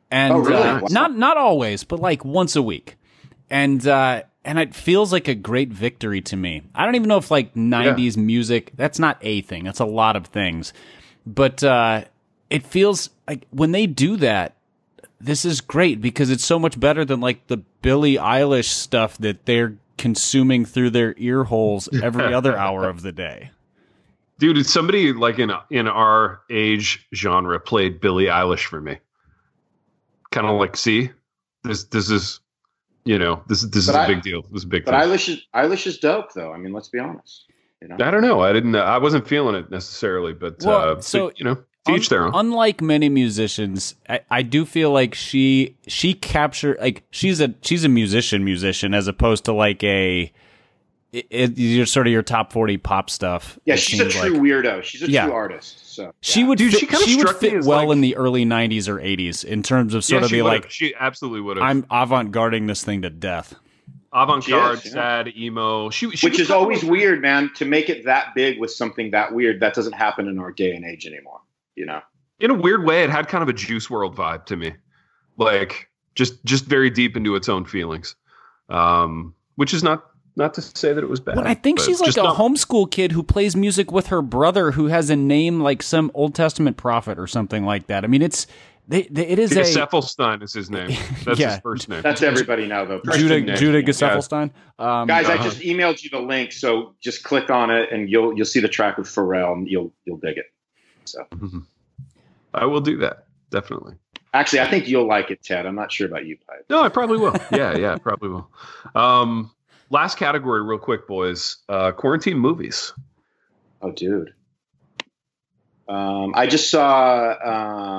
And 0.10 0.34
oh, 0.34 0.38
really? 0.40 0.64
uh, 0.64 0.82
not 0.90 1.16
not 1.16 1.38
always, 1.38 1.84
but 1.84 2.00
like 2.00 2.26
once 2.26 2.56
a 2.56 2.62
week. 2.62 2.98
And 3.50 3.86
uh, 3.88 4.24
and 4.46 4.60
it 4.60 4.74
feels 4.74 5.12
like 5.12 5.28
a 5.28 5.36
great 5.36 5.70
victory 5.70 6.22
to 6.22 6.36
me. 6.36 6.64
I 6.76 6.86
don't 6.86 6.96
even 6.96 7.08
know 7.08 7.18
if 7.18 7.32
like 7.32 7.54
90s 7.54 8.18
yeah. 8.18 8.22
music, 8.22 8.72
that's 8.76 9.00
not 9.00 9.18
a 9.22 9.42
thing. 9.42 9.64
That's 9.64 9.80
a 9.80 9.86
lot 9.86 10.16
of 10.16 10.28
things. 10.28 10.74
But 11.26 11.64
uh, 11.64 12.06
it 12.50 12.66
feels 12.66 13.10
like 13.28 13.46
when 13.52 13.72
they 13.72 13.88
do 13.88 14.18
that, 14.18 14.58
this 15.22 15.46
is 15.46 15.62
great 15.62 16.02
because 16.02 16.30
it's 16.30 16.44
so 16.44 16.60
much 16.60 16.78
better 16.78 17.06
than 17.06 17.22
like 17.22 17.48
the 17.48 17.58
Billie 17.82 18.16
Eilish 18.16 18.70
stuff 18.70 19.18
that 19.20 19.46
they're 19.46 19.78
consuming 20.04 20.66
through 20.66 20.90
their 20.90 21.16
ear 21.18 21.46
holes 21.46 21.88
every 22.04 22.34
other 22.34 22.58
hour 22.58 22.90
of 22.90 23.04
the 23.04 23.14
day. 23.14 23.50
Dude, 24.38 24.66
somebody 24.66 25.14
like 25.14 25.40
in 25.40 25.50
in 25.70 25.88
our 25.88 26.42
age 26.50 27.08
genre 27.16 27.58
played 27.58 28.02
Billie 28.02 28.26
Eilish 28.26 28.66
for 28.66 28.82
me. 28.82 28.98
Kind 30.30 30.46
of 30.46 30.60
like, 30.60 30.76
see, 30.76 31.10
this 31.64 31.86
this 31.86 32.10
is 32.10 32.42
you 33.06 33.18
know, 33.18 33.44
this 33.48 33.62
this 33.62 33.86
but 33.86 33.92
is 33.92 33.96
I, 33.96 34.04
a 34.04 34.08
big 34.10 34.24
deal. 34.24 34.42
This 34.42 34.60
is 34.60 34.64
a 34.66 34.68
big. 34.68 34.84
Deal. 34.84 34.92
But 34.92 35.02
thing. 35.02 35.10
Eilish 35.10 35.30
is 35.30 35.42
Eilish 35.56 35.88
is 35.88 36.00
dope, 36.00 36.34
though. 36.34 36.52
I 36.52 36.58
mean, 36.58 36.74
let's 36.74 36.90
be 36.90 37.00
honest. 37.00 37.46
You 37.82 37.88
know? 37.88 37.96
I 38.06 38.12
don't 38.12 38.22
know. 38.22 38.42
I 38.42 38.52
didn't. 38.52 38.76
I 38.76 38.98
wasn't 38.98 39.26
feeling 39.26 39.56
it 39.56 39.72
necessarily, 39.72 40.34
but 40.34 40.62
well, 40.66 40.98
uh, 40.98 41.02
so 41.02 41.28
but, 41.28 41.40
you 41.40 41.46
know, 41.46 41.64
to 41.86 41.96
each 41.96 42.10
their 42.10 42.26
own. 42.26 42.32
Unlike 42.34 42.82
many 42.82 43.10
musicians, 43.10 43.96
I, 44.08 44.22
I 44.30 44.42
do 44.42 44.66
feel 44.66 44.92
like 44.92 45.14
she 45.16 45.76
she 45.88 46.14
captured 46.14 46.78
like 46.80 47.04
she's 47.12 47.42
a 47.42 47.54
she's 47.62 47.84
a 47.84 47.90
musician 47.90 48.44
musician 48.44 48.94
as 48.94 49.08
opposed 49.08 49.46
to 49.46 49.54
like 49.54 49.84
a 49.84 50.32
it, 51.14 51.28
it, 51.30 51.58
you're 51.60 51.86
sort 51.86 52.08
of 52.08 52.14
your 52.14 52.24
top 52.24 52.52
40 52.52 52.78
pop 52.78 53.10
stuff. 53.10 53.60
Yeah, 53.66 53.76
she's 53.76 54.00
a 54.00 54.10
true 54.10 54.32
like. 54.32 54.42
weirdo. 54.42 54.82
She's 54.82 55.04
a 55.04 55.10
yeah. 55.10 55.26
true 55.26 55.34
artist. 55.34 55.94
So 55.94 56.04
yeah. 56.06 56.12
she 56.22 56.44
would 56.44 56.58
Dude, 56.58 56.74
fit, 56.74 56.90
she, 56.90 57.12
she 57.12 57.18
would 57.18 57.36
fit 57.36 57.64
well 57.64 57.88
like, 57.88 57.96
in 57.96 58.02
the 58.02 58.16
early 58.16 58.46
90s 58.46 58.88
or 58.88 58.98
80s 58.98 59.46
in 59.46 59.62
terms 59.62 59.94
of 59.94 60.04
sort 60.04 60.22
yeah, 60.22 60.26
of 60.26 60.32
the 60.32 60.42
like 60.42 60.72
she 60.72 60.96
absolutely 61.00 61.42
would 61.42 61.58
have. 61.58 61.68
I'm 61.68 61.86
avant-garding 61.92 62.66
this 62.66 62.84
thing 62.84 63.04
to 63.04 63.12
death. 63.12 63.54
Avant-garde, 64.12 64.80
sad, 64.80 65.36
emo. 65.36 65.92
She, 65.92 66.10
she 66.12 66.28
Which 66.28 66.40
is 66.40 66.50
always 66.50 66.84
weird, 66.84 67.22
man. 67.22 67.52
To 67.56 67.66
make 67.66 67.90
it 67.90 68.06
that 68.06 68.34
big 68.36 68.60
with 68.60 68.72
something 68.72 69.12
that 69.12 69.34
weird, 69.34 69.60
that 69.60 69.76
doesn't 69.76 69.94
happen 69.94 70.28
in 70.28 70.40
our 70.40 70.52
day 70.52 70.76
and 70.76 70.84
age 70.84 71.06
anymore. 71.06 71.42
You 71.76 71.86
know, 71.86 72.02
in 72.40 72.52
a 72.52 72.56
weird 72.56 72.86
way, 72.86 73.04
it 73.04 73.10
had 73.10 73.28
kind 73.28 73.42
of 73.42 73.50
a 73.50 73.54
Juice 73.54 73.88
WRLD 73.88 74.16
vibe 74.16 74.46
to 74.46 74.56
me, 74.56 74.74
like 75.38 75.90
just 76.16 76.44
just 76.46 76.66
very 76.66 76.90
deep 76.90 77.18
into 77.18 77.36
its 77.36 77.50
own 77.50 77.66
feelings, 77.66 78.16
um, 78.70 79.34
which 79.56 79.74
is 79.74 79.84
not 79.84 80.06
not 80.36 80.54
to 80.56 80.62
say 80.62 80.94
that 80.94 81.04
it 81.04 81.10
was 81.10 81.20
bad. 81.20 81.38
Well, 81.38 81.48
I 81.48 81.54
think 81.54 81.80
she's 81.80 82.02
like 82.02 82.18
a 82.18 82.24
not... 82.24 82.38
homeschool 82.38 82.90
kid 82.90 83.12
who 83.12 83.24
plays 83.24 83.56
music 83.56 83.92
with 83.92 84.08
her 84.08 84.22
brother 84.22 84.72
who 84.72 84.88
has 84.88 85.10
a 85.10 85.16
name 85.16 85.62
like 85.62 85.84
some 85.84 86.12
Old 86.14 86.36
Testament 86.36 86.78
prophet 86.78 87.20
or 87.20 87.28
something 87.28 87.66
like 87.66 87.88
that. 87.88 88.04
I 88.04 88.08
mean, 88.08 88.22
it's 88.22 88.48
they, 88.88 89.04
they, 89.04 89.28
it 89.28 89.40
is 89.40 89.56
yeah, 89.56 89.62
a 89.62 89.64
Gesaffelstein 89.64 90.44
is 90.44 90.54
his 90.54 90.70
name. 90.70 90.90
That's 91.24 91.40
yeah, 91.40 91.52
his 91.52 91.60
first 91.60 91.88
name. 91.88 92.02
That's 92.02 92.22
everybody 92.22 92.68
now 92.68 92.84
though. 92.84 93.02
Judah 93.14 93.42
name. 93.42 93.56
Judah 93.56 93.82
Gesaffelstein. 93.82 94.52
Yeah. 94.80 95.02
Um, 95.02 95.08
Guys, 95.08 95.26
uh-huh. 95.26 95.40
I 95.40 95.44
just 95.44 95.60
emailed 95.60 96.04
you 96.04 96.10
the 96.10 96.20
link, 96.20 96.52
so 96.52 96.96
just 97.00 97.24
click 97.24 97.50
on 97.50 97.70
it 97.70 97.92
and 97.92 98.10
you'll 98.10 98.36
you'll 98.36 98.46
see 98.46 98.60
the 98.60 98.68
track 98.68 98.98
with 98.98 99.08
Pharrell 99.08 99.54
and 99.54 99.70
you'll 99.70 99.94
you'll 100.06 100.18
dig 100.18 100.38
it. 100.38 100.46
So 101.06 101.26
mm-hmm. 101.32 101.60
I 102.54 102.66
will 102.66 102.82
do 102.82 102.98
that 102.98 103.26
definitely. 103.50 103.96
Actually, 104.34 104.62
I 104.62 104.70
think 104.70 104.88
you'll 104.88 105.08
like 105.08 105.30
it, 105.30 105.44
Ted. 105.44 105.68
I'm 105.68 105.76
not 105.76 105.92
sure 105.92 106.08
about 106.08 106.26
you, 106.26 106.38
Pipe. 106.48 106.66
No, 106.70 106.82
I 106.82 106.90
probably 106.90 107.18
will. 107.18 107.36
Yeah, 107.52 107.78
yeah, 107.78 107.98
probably 107.98 108.30
will. 108.30 108.50
Um, 108.96 109.52
last 109.92 110.18
category, 110.18 110.64
real 110.64 110.80
quick, 110.80 111.08
boys. 111.08 111.58
Uh, 111.70 111.92
quarantine 111.92 112.40
movies. 112.40 112.94
Oh, 113.82 113.92
dude. 113.92 114.34
Um, 115.88 116.34
I 116.36 116.48
just 116.48 116.72
saw. 116.72 117.36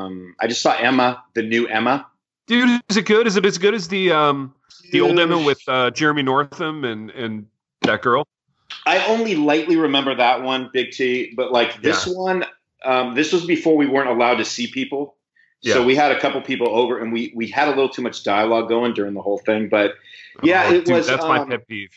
Um, 0.05 0.35
I 0.41 0.49
just 0.49 0.61
saw 0.61 0.75
Emma, 0.75 1.23
the 1.35 1.43
new 1.43 1.69
Emma. 1.69 2.07
Dude, 2.47 2.81
is 2.89 2.97
it 2.97 3.07
good? 3.07 3.27
Is 3.27 3.37
it 3.37 3.45
as 3.45 3.59
good 3.59 3.75
as 3.75 3.87
the 3.87 4.11
um, 4.11 4.55
the 4.91 5.01
old 5.03 5.19
Emma 5.19 5.39
with 5.39 5.61
uh, 5.69 5.91
Jeremy 5.91 6.23
Northam 6.23 6.85
and 6.85 7.11
and 7.11 7.47
that 7.83 8.03
girl? 8.03 8.27
I 8.87 9.07
only 9.07 9.37
lightly 9.37 9.77
remember 9.77 10.15
that 10.17 10.43
one, 10.43 10.71
Big 10.73 10.91
T. 10.91 11.33
But 11.37 11.53
like 11.53 11.81
this 11.81 12.07
yeah. 12.07 12.15
one, 12.15 12.45
um, 12.85 13.15
this 13.15 13.33
was 13.33 13.45
before 13.45 13.77
we 13.77 13.87
weren't 13.87 14.09
allowed 14.09 14.37
to 14.37 14.45
see 14.45 14.67
people. 14.67 15.17
Yeah. 15.63 15.75
So 15.75 15.85
we 15.85 15.95
had 15.95 16.13
a 16.13 16.21
couple 16.21 16.41
people 16.43 16.69
over, 16.69 16.99
and 16.99 17.13
we 17.13 17.33
we 17.35 17.49
had 17.49 17.69
a 17.69 17.71
little 17.71 17.89
too 17.89 18.03
much 18.03 18.23
dialogue 18.23 18.69
going 18.69 18.93
during 18.93 19.15
the 19.15 19.23
whole 19.23 19.39
thing. 19.39 19.69
But 19.69 19.95
yeah, 20.43 20.65
oh, 20.67 20.75
it 20.75 20.85
dude, 20.85 20.95
was. 20.95 21.07
That's 21.07 21.23
um, 21.23 21.29
my 21.29 21.45
pet 21.45 21.67
peeve. 21.67 21.91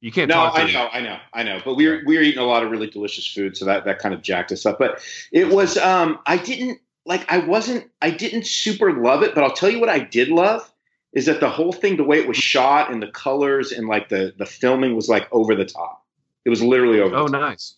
You 0.00 0.12
can't. 0.12 0.28
No, 0.28 0.40
I 0.40 0.70
know, 0.70 0.88
I 0.92 1.00
know, 1.00 1.18
I 1.32 1.42
know. 1.42 1.60
But 1.64 1.74
we 1.74 1.88
were 1.88 2.02
we 2.06 2.16
were 2.16 2.22
eating 2.22 2.38
a 2.38 2.44
lot 2.44 2.62
of 2.62 2.70
really 2.70 2.88
delicious 2.88 3.26
food, 3.26 3.56
so 3.56 3.64
that 3.64 3.86
that 3.86 3.98
kind 3.98 4.14
of 4.14 4.22
jacked 4.22 4.52
us 4.52 4.66
up. 4.66 4.78
But 4.78 5.00
it 5.32 5.48
was. 5.48 5.78
Um, 5.78 6.18
I 6.26 6.36
didn't 6.36 6.78
like. 7.06 7.30
I 7.32 7.38
wasn't. 7.38 7.90
I 8.02 8.10
didn't 8.10 8.46
super 8.46 8.92
love 8.92 9.22
it, 9.22 9.34
but 9.34 9.42
I'll 9.42 9.54
tell 9.54 9.70
you 9.70 9.80
what 9.80 9.88
I 9.88 9.98
did 9.98 10.28
love 10.28 10.70
is 11.14 11.24
that 11.24 11.40
the 11.40 11.48
whole 11.48 11.72
thing, 11.72 11.96
the 11.96 12.04
way 12.04 12.18
it 12.18 12.28
was 12.28 12.36
shot 12.36 12.92
and 12.92 13.02
the 13.02 13.10
colors 13.10 13.72
and 13.72 13.88
like 13.88 14.10
the 14.10 14.34
the 14.36 14.44
filming 14.44 14.94
was 14.94 15.08
like 15.08 15.26
over 15.32 15.54
the 15.54 15.64
top. 15.64 16.04
It 16.44 16.50
was 16.50 16.62
literally 16.62 17.00
over. 17.00 17.16
Oh, 17.16 17.26
nice. 17.26 17.74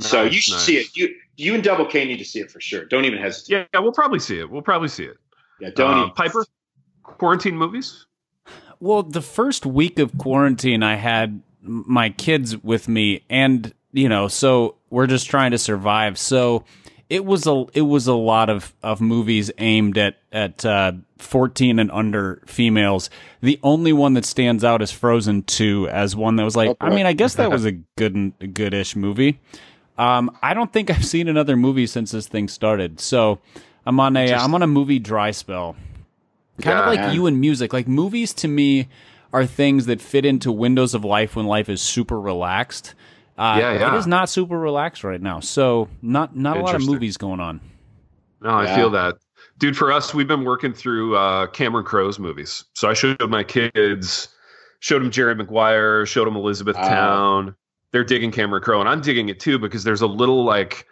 So 0.00 0.22
you 0.24 0.40
should 0.40 0.54
nice. 0.54 0.62
see 0.62 0.76
it. 0.78 0.96
You 0.96 1.14
you 1.36 1.54
and 1.54 1.62
Double 1.62 1.86
K 1.86 2.04
need 2.04 2.18
to 2.18 2.24
see 2.24 2.40
it 2.40 2.50
for 2.50 2.60
sure. 2.60 2.84
Don't 2.84 3.04
even 3.04 3.18
hesitate. 3.18 3.54
Yeah, 3.54 3.64
yeah 3.74 3.80
we'll 3.80 3.92
probably 3.92 4.18
see 4.18 4.38
it. 4.38 4.50
We'll 4.50 4.62
probably 4.62 4.88
see 4.88 5.04
it. 5.04 5.16
Yeah, 5.60 5.70
don't. 5.74 6.10
Uh, 6.10 6.10
Piper, 6.10 6.44
quarantine 7.02 7.56
movies. 7.56 8.06
Well, 8.80 9.02
the 9.02 9.22
first 9.22 9.64
week 9.64 9.98
of 9.98 10.16
quarantine, 10.18 10.82
I 10.82 10.96
had 10.96 11.40
my 11.62 12.10
kids 12.10 12.56
with 12.62 12.88
me, 12.88 13.24
and 13.30 13.72
you 13.92 14.08
know, 14.08 14.28
so 14.28 14.76
we're 14.90 15.06
just 15.06 15.30
trying 15.30 15.52
to 15.52 15.58
survive. 15.58 16.18
So 16.18 16.64
it 17.08 17.24
was 17.24 17.46
a 17.46 17.66
it 17.74 17.82
was 17.82 18.06
a 18.06 18.14
lot 18.14 18.50
of 18.50 18.74
of 18.82 19.00
movies 19.00 19.50
aimed 19.58 19.98
at 19.98 20.16
at 20.32 20.64
uh, 20.64 20.92
14 21.18 21.78
and 21.78 21.90
under 21.90 22.42
females. 22.46 23.10
The 23.40 23.60
only 23.62 23.92
one 23.92 24.14
that 24.14 24.24
stands 24.24 24.64
out 24.64 24.82
is 24.82 24.90
Frozen 24.90 25.44
2 25.44 25.88
as 25.90 26.16
one 26.16 26.36
that 26.36 26.44
was 26.44 26.56
like, 26.56 26.76
I 26.80 26.88
mean, 26.88 27.06
I 27.06 27.12
guess 27.12 27.34
that 27.34 27.50
was 27.52 27.64
a 27.64 27.72
good 27.72 28.32
a 28.40 28.46
goodish 28.46 28.96
movie. 28.96 29.40
Um, 29.98 30.36
I 30.42 30.54
don't 30.54 30.72
think 30.72 30.90
I've 30.90 31.04
seen 31.04 31.28
another 31.28 31.56
movie 31.56 31.86
since 31.86 32.10
this 32.10 32.26
thing 32.26 32.48
started. 32.48 33.00
So 33.00 33.38
I'm 33.86 33.98
on 34.00 34.16
a 34.16 34.32
am 34.32 34.54
on 34.54 34.62
a 34.62 34.66
movie 34.66 34.98
dry 34.98 35.30
spell. 35.30 35.76
Kind 36.60 36.78
yeah, 36.78 36.80
of 36.80 36.86
like 36.86 37.00
man. 37.00 37.14
you 37.14 37.26
and 37.26 37.40
music. 37.40 37.72
Like 37.72 37.88
movies 37.88 38.32
to 38.34 38.48
me 38.48 38.88
are 39.32 39.46
things 39.46 39.86
that 39.86 40.00
fit 40.00 40.24
into 40.24 40.52
windows 40.52 40.94
of 40.94 41.04
life 41.04 41.36
when 41.36 41.46
life 41.46 41.68
is 41.68 41.80
super 41.80 42.20
relaxed. 42.20 42.94
Uh, 43.38 43.56
yeah, 43.58 43.72
yeah. 43.72 43.94
It 43.94 43.98
is 43.98 44.06
not 44.06 44.28
super 44.28 44.58
relaxed 44.58 45.04
right 45.04 45.20
now, 45.20 45.40
so 45.40 45.88
not 46.02 46.36
not 46.36 46.58
a 46.58 46.60
lot 46.60 46.74
of 46.74 46.84
movies 46.84 47.16
going 47.16 47.40
on. 47.40 47.60
No, 48.42 48.50
I 48.50 48.64
yeah. 48.64 48.76
feel 48.76 48.90
that, 48.90 49.16
dude. 49.58 49.76
For 49.76 49.90
us, 49.92 50.12
we've 50.12 50.28
been 50.28 50.44
working 50.44 50.72
through 50.72 51.16
uh, 51.16 51.46
Cameron 51.48 51.84
Crowe's 51.84 52.18
movies. 52.18 52.64
So 52.74 52.90
I 52.90 52.94
showed 52.94 53.18
my 53.28 53.42
kids, 53.42 54.28
showed 54.80 55.00
them 55.00 55.10
Jerry 55.10 55.34
Maguire, 55.34 56.04
showed 56.04 56.26
them 56.26 56.36
Elizabeth 56.36 56.76
uh, 56.76 56.88
Town. 56.88 57.56
They're 57.92 58.04
digging 58.04 58.32
Cameron 58.32 58.62
Crowe, 58.62 58.80
and 58.80 58.88
I'm 58.88 59.00
digging 59.00 59.28
it 59.28 59.38
too 59.38 59.58
because 59.58 59.84
there's 59.84 60.02
a 60.02 60.06
little 60.06 60.44
like 60.44 60.86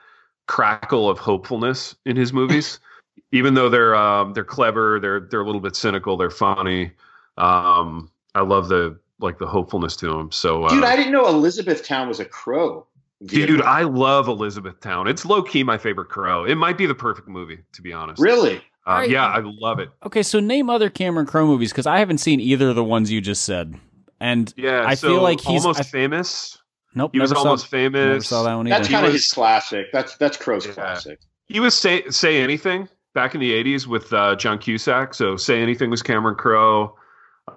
crackle 0.46 1.08
of 1.08 1.18
hopefulness 1.18 1.96
in 2.04 2.16
his 2.16 2.32
movies. 2.32 2.78
even 3.32 3.54
though 3.54 3.68
they're 3.68 3.94
um, 3.94 4.32
they're 4.32 4.44
clever, 4.44 5.00
they're 5.00 5.20
they're 5.20 5.40
a 5.40 5.46
little 5.46 5.60
bit 5.60 5.76
cynical, 5.76 6.16
they're 6.16 6.30
funny. 6.30 6.92
Um, 7.38 8.10
I 8.34 8.42
love 8.42 8.68
the 8.68 8.98
like 9.20 9.38
the 9.38 9.46
hopefulness 9.46 9.96
to 9.96 10.08
them. 10.08 10.30
So, 10.32 10.64
uh, 10.64 10.70
dude, 10.70 10.84
I 10.84 10.96
didn't 10.96 11.12
know 11.12 11.28
Elizabethtown 11.28 12.08
was 12.08 12.20
a 12.20 12.24
Crowe. 12.24 12.86
Dude, 13.26 13.60
I 13.60 13.82
love 13.82 14.28
Elizabethtown. 14.28 15.06
It's 15.06 15.26
low 15.26 15.42
key 15.42 15.62
my 15.62 15.76
favorite 15.76 16.08
Crowe. 16.08 16.44
It 16.44 16.54
might 16.54 16.78
be 16.78 16.86
the 16.86 16.94
perfect 16.94 17.28
movie, 17.28 17.58
to 17.74 17.82
be 17.82 17.92
honest. 17.92 18.20
Really? 18.20 18.56
Uh, 18.86 18.92
right. 18.92 19.10
Yeah, 19.10 19.26
I 19.26 19.40
love 19.40 19.78
it. 19.78 19.90
Okay, 20.06 20.22
so 20.22 20.40
name 20.40 20.70
other 20.70 20.88
Cameron 20.88 21.26
Crowe 21.26 21.46
movies 21.46 21.70
because 21.70 21.86
I 21.86 21.98
haven't 21.98 22.18
seen 22.18 22.40
either 22.40 22.70
of 22.70 22.76
the 22.76 22.84
ones 22.84 23.12
you 23.12 23.20
just 23.20 23.44
said. 23.44 23.78
And 24.20 24.52
yeah, 24.56 24.84
I 24.86 24.94
so 24.94 25.08
feel 25.08 25.22
like 25.22 25.38
he's 25.40 25.66
almost 25.66 25.80
I, 25.80 25.82
famous. 25.82 26.56
Nope, 26.94 27.12
he 27.12 27.20
was 27.20 27.32
almost 27.32 27.68
famous. 27.68 28.06
Never 28.06 28.20
saw 28.20 28.42
that 28.42 28.54
one 28.54 28.66
either. 28.66 28.78
That's 28.78 28.88
kind 28.88 29.06
of 29.06 29.12
his 29.12 29.30
classic. 29.30 29.86
That's 29.92 30.16
that's 30.16 30.36
Crowe's 30.36 30.66
yeah. 30.66 30.72
classic. 30.72 31.20
he 31.46 31.60
was 31.60 31.76
say 31.76 32.08
say 32.10 32.42
anything 32.42 32.88
back 33.14 33.34
in 33.34 33.40
the 33.40 33.52
'80s 33.52 33.86
with 33.86 34.12
uh, 34.12 34.36
John 34.36 34.58
Cusack. 34.58 35.14
So 35.14 35.36
say 35.36 35.62
anything 35.62 35.90
was 35.90 36.02
Cameron 36.02 36.34
Crowe. 36.34 36.96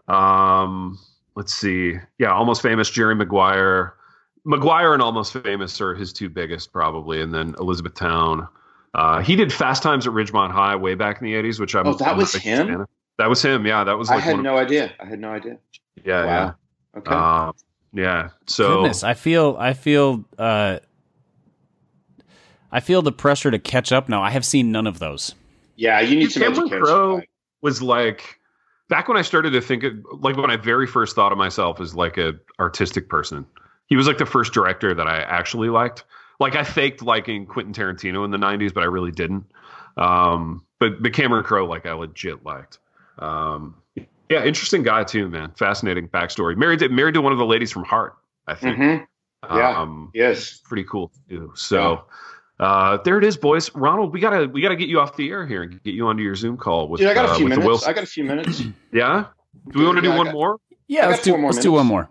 Um, 0.08 1.00
let's 1.36 1.54
see, 1.54 1.96
yeah, 2.20 2.32
almost 2.32 2.62
famous 2.62 2.90
Jerry 2.90 3.16
Maguire. 3.16 3.96
Maguire 4.46 4.94
and 4.94 5.02
Almost 5.02 5.34
Famous 5.34 5.80
are 5.80 5.96
his 5.96 6.12
two 6.12 6.30
biggest, 6.30 6.74
probably, 6.74 7.22
and 7.22 7.34
then 7.34 7.56
Elizabethtown. 7.60 8.48
Uh, 8.94 9.22
he 9.22 9.36
did 9.36 9.52
Fast 9.52 9.82
Times 9.82 10.06
at 10.06 10.14
Ridgemont 10.14 10.52
High 10.52 10.76
way 10.76 10.96
back 10.96 11.22
in 11.22 11.26
the 11.26 11.34
'80s, 11.34 11.60
which 11.60 11.76
I'm. 11.76 11.88
Oh, 11.88 11.94
that 11.94 12.10
I'm 12.10 12.18
was 12.18 12.34
him? 12.34 12.68
fan. 12.68 12.86
That 13.18 13.30
was 13.30 13.42
him. 13.42 13.66
Yeah, 13.66 13.84
that 13.84 13.98
was. 13.98 14.10
Like 14.10 14.20
I 14.20 14.22
had 14.22 14.34
one 14.36 14.44
no 14.44 14.58
idea. 14.58 14.94
I 15.00 15.06
had 15.06 15.20
no 15.20 15.30
idea. 15.32 15.58
Yeah, 16.04 16.26
Wow. 16.26 16.56
Okay. 16.98 17.12
yeah, 17.12 17.46
um, 17.48 17.54
yeah. 17.94 18.30
So 18.48 18.82
Goodness, 18.82 19.04
I 19.04 19.14
feel 19.14 19.56
I 19.60 19.74
feel 19.74 20.26
uh 20.38 20.80
I 22.72 22.80
feel 22.80 23.02
the 23.02 23.12
pressure 23.12 23.52
to 23.52 23.60
catch 23.60 23.92
up 23.92 24.10
now. 24.10 24.22
I 24.22 24.32
have 24.32 24.44
seen 24.44 24.72
none 24.72 24.88
of 24.88 25.00
those. 25.00 25.36
yeah, 25.76 26.00
you 26.02 26.16
need 26.16 26.32
some 26.32 26.42
Cameron 26.42 26.62
education. 26.62 26.84
Crowe 26.84 27.22
was 27.62 27.82
like 27.82 28.40
back 28.90 29.08
when 29.08 29.18
I 29.18 29.22
started 29.22 29.52
to 29.52 29.62
think 29.62 29.84
it, 29.84 29.94
like 30.20 30.38
when 30.38 30.50
I 30.52 30.58
very 30.58 30.88
first 30.88 31.16
thought 31.16 31.32
of 31.32 31.38
myself 31.38 31.80
as 31.80 31.96
like 31.96 32.18
a 32.18 32.34
artistic 32.60 33.10
person. 33.10 33.46
He 33.88 33.96
was 33.96 34.08
like 34.08 34.18
the 34.18 34.26
first 34.26 34.54
director 34.54 34.94
that 34.94 35.08
I 35.08 35.20
actually 35.22 35.70
liked. 35.70 36.04
Like 36.40 36.56
I 36.56 36.64
faked 36.64 37.04
liking 37.04 37.46
Quentin 37.46 37.74
Tarantino 37.74 38.26
in 38.26 38.32
the 38.32 38.38
'90s, 38.38 38.74
but 38.74 38.82
I 38.82 38.88
really 38.88 39.12
didn't. 39.12 39.46
Um, 39.98 40.66
but 40.80 41.02
but 41.02 41.14
Cameron 41.14 41.44
Crowe, 41.44 41.66
like 41.66 41.86
I 41.86 41.94
legit 41.94 42.44
liked. 42.44 42.80
Um, 43.20 43.76
yeah, 44.30 44.44
interesting 44.44 44.84
guy 44.84 45.04
too, 45.04 45.30
man. 45.30 45.52
Fascinating 45.58 46.08
backstory. 46.10 46.56
Married 46.58 46.80
to 46.80 46.90
married 46.90 47.14
to 47.14 47.22
one 47.22 47.32
of 47.32 47.38
the 47.38 47.46
ladies 47.46 47.72
from 47.72 47.84
Heart, 47.84 48.16
I 48.48 48.56
think. 48.56 48.78
Mm-hmm. 48.80 49.58
yeah. 49.58 49.78
Um, 49.80 50.12
Yes. 50.14 50.60
pretty 50.64 50.84
cool 50.86 51.12
too. 51.30 51.52
So 51.56 52.06
uh, 52.60 52.98
there 53.04 53.18
it 53.18 53.24
is, 53.24 53.38
boys. 53.38 53.74
Ronald, 53.76 54.14
we 54.14 54.20
gotta 54.20 54.48
we 54.48 54.62
gotta 54.62 54.76
get 54.76 54.90
you 54.90 55.00
off 55.00 55.16
the 55.18 55.30
air 55.30 55.46
here 55.46 55.64
and 55.64 55.82
get 55.84 55.94
you 55.94 56.08
onto 56.08 56.24
your 56.24 56.36
Zoom 56.36 56.58
call 56.58 56.88
with. 56.88 57.00
Dude, 57.00 57.10
I 57.10 57.14
got 57.14 57.30
uh, 57.30 57.34
a 57.34 57.36
few 57.36 57.46
with 57.46 57.54
the 57.54 57.60
minutes. 57.60 57.68
Wilson. 57.68 57.90
I 57.90 57.94
got 57.94 58.04
a 58.04 58.08
few 58.08 58.24
minutes. 58.24 58.62
Yeah. 58.92 59.26
Do 59.72 59.80
we 59.80 59.86
want 59.86 59.98
to 59.98 60.02
do 60.02 60.12
I 60.12 60.18
one 60.18 60.26
got- 60.28 60.34
more? 60.34 60.58
Yeah, 60.88 61.08
let's 61.08 61.24
do 61.24 61.32
four 61.32 61.40
more 61.40 61.52
let's 61.52 61.64
do 61.64 61.72
one 61.72 61.86
more. 61.86 62.10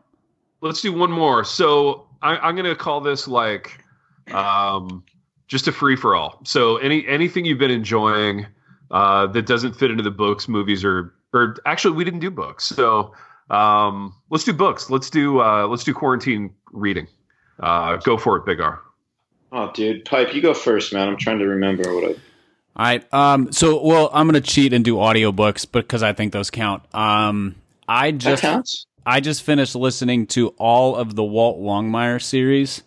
Let's 0.60 0.80
do 0.80 0.92
one 0.92 1.10
more. 1.10 1.44
So 1.44 2.06
I, 2.22 2.36
I'm 2.38 2.54
going 2.56 2.68
to 2.68 2.74
call 2.76 3.00
this 3.00 3.28
like 3.28 3.84
um, 4.32 5.04
just 5.48 5.68
a 5.68 5.72
free 5.72 5.96
for 5.96 6.14
all. 6.14 6.40
So 6.44 6.76
any 6.78 7.06
anything 7.06 7.44
you've 7.44 7.58
been 7.58 7.70
enjoying 7.70 8.46
uh, 8.92 9.26
that 9.28 9.46
doesn't 9.46 9.74
fit 9.74 9.90
into 9.90 10.04
the 10.04 10.10
books, 10.12 10.46
movies, 10.48 10.84
or 10.84 11.12
or 11.32 11.56
actually 11.66 11.96
we 11.96 12.04
didn't 12.04 12.20
do 12.20 12.30
books. 12.30 12.64
So 12.66 13.12
um, 13.50 14.14
let's 14.30 14.44
do 14.44 14.52
books. 14.52 14.88
Let's 14.90 15.10
do 15.10 15.40
uh, 15.40 15.66
let's 15.66 15.82
do 15.84 15.92
quarantine 15.94 16.54
reading. 16.72 17.08
Uh, 17.58 17.96
go 17.96 18.16
for 18.16 18.36
it, 18.36 18.46
Big 18.46 18.60
R. 18.60 18.80
Oh, 19.50 19.70
dude, 19.72 20.04
Pipe, 20.06 20.34
you 20.34 20.40
go 20.40 20.54
first, 20.54 20.92
man. 20.94 21.08
I'm 21.08 21.16
trying 21.18 21.38
to 21.40 21.46
remember 21.46 21.94
what 21.94 22.04
I. 22.04 22.08
All 22.08 22.14
right. 22.78 23.12
Um 23.12 23.52
so 23.52 23.84
well, 23.84 24.08
I'm 24.14 24.26
going 24.26 24.40
to 24.42 24.50
cheat 24.50 24.72
and 24.72 24.82
do 24.82 24.96
audiobooks 24.96 25.70
because 25.70 26.02
I 26.02 26.14
think 26.14 26.32
those 26.32 26.50
count. 26.50 26.82
Um 26.94 27.56
I 27.86 28.12
That 28.12 28.18
just 28.18 28.42
counts. 28.42 28.86
I 29.04 29.20
just 29.20 29.42
finished 29.42 29.74
listening 29.74 30.26
to 30.28 30.48
all 30.56 30.96
of 30.96 31.14
the 31.14 31.24
Walt 31.24 31.58
Longmire 31.60 32.22
series, 32.22 32.82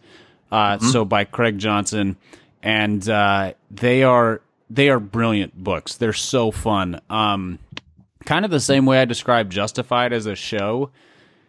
uh, 0.51 0.77
Mm-hmm. 0.77 0.87
so 0.87 1.05
by 1.05 1.25
Craig 1.25 1.59
Johnson, 1.59 2.15
and 2.63 3.07
uh, 3.07 3.53
they 3.69 4.01
are 4.03 4.41
they 4.69 4.89
are 4.89 4.99
brilliant 4.99 5.55
books. 5.55 5.95
They're 5.97 6.13
so 6.13 6.51
fun. 6.51 6.99
Um, 7.09 7.59
kind 8.25 8.45
of 8.45 8.51
the 8.51 8.59
same 8.59 8.85
way 8.85 8.99
I 8.99 9.05
described 9.05 9.51
Justified 9.51 10.13
as 10.13 10.25
a 10.25 10.35
show. 10.35 10.91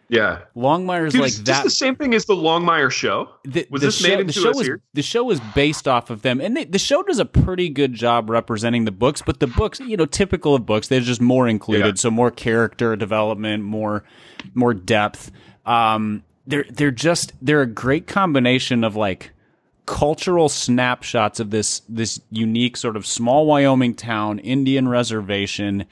Yeah, 0.09 0.43
Longmire's 0.55 1.11
Dude, 1.11 1.19
like 1.21 1.27
it's 1.31 1.37
just 1.39 1.45
that. 1.47 1.63
the 1.65 1.69
same 1.69 1.97
thing 1.97 2.13
as 2.13 2.23
the 2.23 2.33
Longmire 2.35 2.89
show. 2.89 3.27
the, 3.43 3.67
Was 3.69 3.81
the 3.81 3.87
this 3.87 3.97
show, 3.97 4.07
made 4.07 4.15
the 4.15 4.21
into 4.21 4.33
show 4.39 4.51
a 4.51 4.53
was 4.53 4.69
the 4.93 5.01
show 5.01 5.29
is 5.31 5.41
based 5.53 5.85
off 5.85 6.09
of 6.09 6.21
them, 6.21 6.39
and 6.39 6.55
they, 6.55 6.63
the 6.63 6.79
show 6.79 7.03
does 7.03 7.19
a 7.19 7.25
pretty 7.25 7.67
good 7.67 7.93
job 7.93 8.29
representing 8.29 8.85
the 8.85 8.91
books. 8.93 9.21
But 9.21 9.41
the 9.41 9.47
books, 9.47 9.81
you 9.81 9.97
know, 9.97 10.05
typical 10.05 10.55
of 10.55 10.65
books, 10.65 10.87
there's 10.87 11.05
just 11.05 11.19
more 11.19 11.45
included, 11.49 11.85
Yeah. 11.85 11.91
so 11.95 12.09
more 12.09 12.31
character 12.31 12.95
development, 12.95 13.65
more 13.65 14.05
more 14.53 14.73
depth. 14.73 15.29
Um, 15.65 16.23
they're 16.45 16.65
they're 16.69 16.89
just 16.91 17.33
they're 17.41 17.61
a 17.63 17.67
great 17.67 18.07
combination 18.07 18.85
of 18.85 18.95
like 18.95 19.31
cultural 19.87 20.49
snapshots 20.49 21.39
of 21.39 21.49
this 21.49 21.81
this 21.89 22.21
unique 22.29 22.77
sort 22.77 22.95
of 22.95 23.07
small 23.07 23.47
Wyoming 23.47 23.95
town, 23.95 24.37
Indian 24.37 24.87
reservation. 24.87 25.85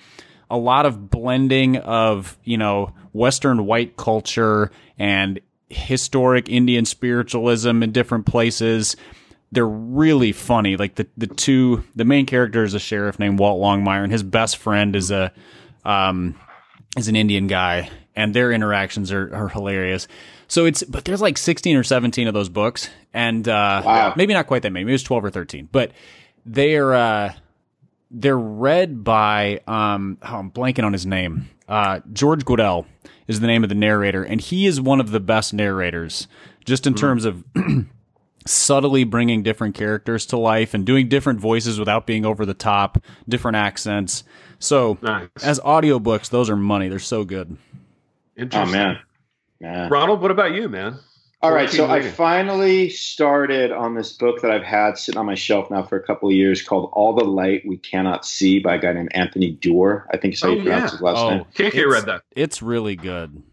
A 0.52 0.58
lot 0.58 0.86
of 0.86 1.10
blending 1.10 1.78
of 1.78 2.38
you 2.44 2.60
know 2.60 2.94
Western 3.14 3.66
white 3.66 3.98
culture 3.98 4.70
and 5.00 5.40
historic 5.70 6.48
Indian 6.48 6.86
spiritualism 6.86 7.82
in 7.82 7.92
different 7.92 8.28
places. 8.28 8.96
They're 9.52 9.66
really 9.66 10.34
funny. 10.34 10.78
Like 10.78 10.96
the 10.96 11.08
the 11.18 11.28
two, 11.28 11.84
the 11.96 12.06
main 12.06 12.28
character 12.28 12.64
is 12.64 12.76
a 12.76 12.80
sheriff 12.80 13.18
named 13.18 13.40
Walt 13.40 13.60
Longmire, 13.62 14.04
and 14.04 14.12
his 14.12 14.24
best 14.24 14.58
friend 14.58 14.96
is 14.96 15.10
a 15.10 15.32
um 15.84 16.36
is 16.98 17.08
an 17.08 17.16
Indian 17.16 17.48
guy, 17.48 17.90
and 18.16 18.34
their 18.34 18.52
interactions 18.52 19.12
are, 19.12 19.34
are 19.34 19.48
hilarious. 19.48 20.08
So 20.48 20.66
it's 20.66 20.84
but 20.84 21.06
there's 21.06 21.22
like 21.22 21.38
16 21.38 21.76
or 21.76 21.84
17 21.84 22.28
of 22.28 22.34
those 22.34 22.50
books, 22.50 22.90
and 23.14 23.48
uh, 23.48 23.82
Wow. 23.86 24.14
maybe 24.16 24.34
not 24.34 24.48
quite 24.48 24.62
that 24.62 24.72
many. 24.72 24.84
Maybe 24.86 24.94
it's 24.96 25.04
12 25.04 25.26
or 25.26 25.30
13, 25.30 25.70
but 25.72 25.92
they're 26.46 26.94
uh, 26.94 27.34
they're 28.12 28.38
read 28.38 29.04
by 29.04 29.62
um 29.68 30.18
oh, 30.22 30.38
I'm 30.38 30.52
blanking 30.52 30.84
on 30.84 30.94
his 30.94 31.06
name. 31.06 31.50
Uh, 31.68 32.00
George 32.14 32.46
Guidall 32.46 32.86
is 33.28 33.40
the 33.40 33.48
name 33.48 33.64
of 33.64 33.70
the 33.70 33.76
narrator, 33.76 34.24
and 34.24 34.40
he 34.40 34.68
is 34.68 34.80
one 34.80 35.00
of 35.00 35.10
the 35.12 35.20
best 35.20 35.52
narrators, 35.54 36.28
just 36.64 36.86
in 36.86 36.94
terms 36.94 37.26
of 37.26 37.44
subtly 38.46 39.04
bringing 39.04 39.42
different 39.42 39.74
characters 39.74 40.26
to 40.28 40.38
life 40.38 40.76
and 40.76 40.86
doing 40.86 41.10
different 41.10 41.40
voices 41.40 41.80
without 41.80 42.06
being 42.06 42.24
over 42.26 42.46
the 42.46 42.54
top, 42.54 43.04
different 43.28 43.58
accents. 43.58 44.24
So 44.60 45.00
Nice. 45.02 45.30
as 45.44 45.60
audiobooks, 45.62 46.30
those 46.30 46.50
are 46.52 46.56
money. 46.56 46.88
They're 46.88 47.00
so 47.00 47.24
good. 47.24 47.58
Oh 48.52 48.66
man, 48.68 49.00
man. 49.60 49.90
Ronald, 49.90 50.22
what 50.22 50.32
about 50.32 50.54
you, 50.54 50.70
man? 50.70 51.00
All 51.42 51.54
right, 51.54 51.70
so 51.70 51.88
I 51.88 52.02
finally 52.02 52.90
started 52.90 53.72
on 53.72 53.94
this 53.94 54.14
book 54.14 54.42
that 54.42 54.50
I've 54.50 54.64
had 54.64 54.98
sitting 54.98 55.20
on 55.20 55.28
my 55.28 55.36
shelf 55.36 55.70
now 55.70 55.84
for 55.84 55.96
a 55.96 56.02
couple 56.02 56.28
of 56.28 56.34
years 56.34 56.64
called 56.64 56.90
"All 56.94 57.14
the 57.14 57.24
Light 57.24 57.62
We 57.68 57.78
Cannot 57.78 58.26
See" 58.26 58.58
by 58.58 58.76
a 58.76 58.80
guy 58.80 58.94
named 58.94 59.12
Anthony 59.14 59.52
Doerr. 59.52 60.08
I 60.12 60.18
think 60.18 60.34
is 60.34 60.42
how 60.42 60.50
Oh, 60.50 60.54
you 60.54 60.64
pronounce 60.64 60.92
yeah. 60.94 60.98
his 60.98 61.02
last 61.02 61.18
oh, 61.20 61.30
name. 61.30 61.46
KK 61.54 61.68
it's- 61.68 61.86
read 61.86 62.06
that. 62.08 62.24
It's 62.36 62.62
really 62.64 62.96
good. 62.96 63.44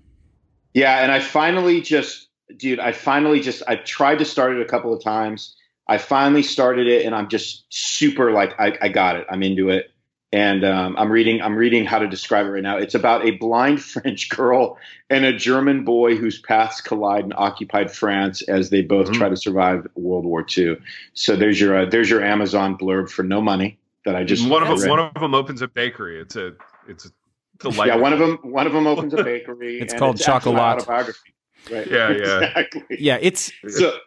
Yeah, 0.73 1.03
and 1.03 1.13
I 1.13 1.21
finally 1.21 1.83
just, 1.83 2.29
dude, 2.57 2.81
I 2.81 2.93
finally 2.93 3.41
just, 3.41 3.63
I 3.69 3.77
tried 3.77 4.21
to 4.21 4.25
start 4.25 4.57
it 4.57 4.63
a 4.63 4.65
couple 4.65 4.95
of 4.95 5.05
times. 5.05 5.55
I 5.87 5.99
finally 5.99 6.43
started 6.43 6.87
it, 6.87 7.05
and 7.05 7.15
I'm 7.15 7.29
just 7.29 7.67
super 7.69 8.33
like, 8.33 8.59
I, 8.59 8.79
I 8.81 8.89
got 8.89 9.17
it. 9.17 9.27
I'm 9.29 9.43
into 9.43 9.69
it, 9.69 9.91
and 10.33 10.65
um, 10.65 10.97
I'm 10.99 11.11
reading. 11.13 11.43
I'm 11.43 11.55
reading 11.57 11.85
how 11.85 11.99
to 11.99 12.09
describe 12.09 12.47
it 12.47 12.51
right 12.51 12.63
now. 12.63 12.79
It's 12.79 12.95
about 12.95 13.27
a 13.27 13.33
blind 13.33 13.83
French 13.93 14.29
girl 14.29 14.79
and 15.11 15.25
a 15.25 15.33
German 15.33 15.85
boy 15.85 16.17
whose 16.17 16.41
paths 16.41 16.81
collide 16.81 17.25
in 17.25 17.33
occupied 17.37 17.91
France 17.91 18.43
as 18.43 18.71
they 18.71 18.83
both 18.83 19.09
Mhm. 19.09 19.15
try 19.15 19.29
to 19.29 19.37
survive 19.37 19.87
World 19.95 20.25
War 20.25 20.45
II. 20.57 20.77
So 21.15 21.37
there's 21.37 21.61
your 21.61 21.77
uh, 21.77 21.85
there's 21.87 22.09
your 22.09 22.23
Amazon 22.25 22.77
blurb 22.79 23.11
for 23.11 23.23
no 23.23 23.41
money 23.41 23.79
that 24.05 24.17
I 24.17 24.25
just 24.25 24.49
one 24.49 24.63
of 24.67 24.81
them, 24.81 24.89
one 24.89 24.99
of 24.99 25.15
them 25.21 25.35
opens 25.35 25.61
a 25.63 25.69
bakery. 25.69 26.21
It's 26.21 26.35
a 26.37 26.55
it's 26.89 27.07
a 27.07 27.11
delightful. 27.59 27.87
yeah, 27.87 27.97
one 27.97 28.13
of 28.13 28.19
them 28.19 28.39
one 28.43 28.67
of 28.67 28.73
them 28.73 28.87
opens 28.87 29.13
a 29.15 29.23
bakery. 29.25 29.81
It's 29.81 29.93
and 29.93 30.01
called 30.01 30.17
actually 30.21 30.33
my 30.33 30.39
Chocolat. 30.41 30.77
autobiography. 30.79 31.35
Right. 31.71 31.87
Yeah, 31.87 32.09
yeah. 32.11 32.15
exactly. 32.17 32.83
Yeah, 32.99 33.19
it's 33.21 33.53
So 33.69 33.99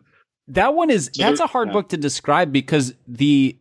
that 0.49 0.73
one 0.73 0.89
is 0.89 1.09
So 1.13 1.23
that's 1.23 1.39
a 1.39 1.47
hard 1.47 1.67
yeah. 1.69 1.73
book 1.73 1.89
to 1.89 1.97
describe 1.97 2.51
because 2.51 2.93
the 3.07 3.57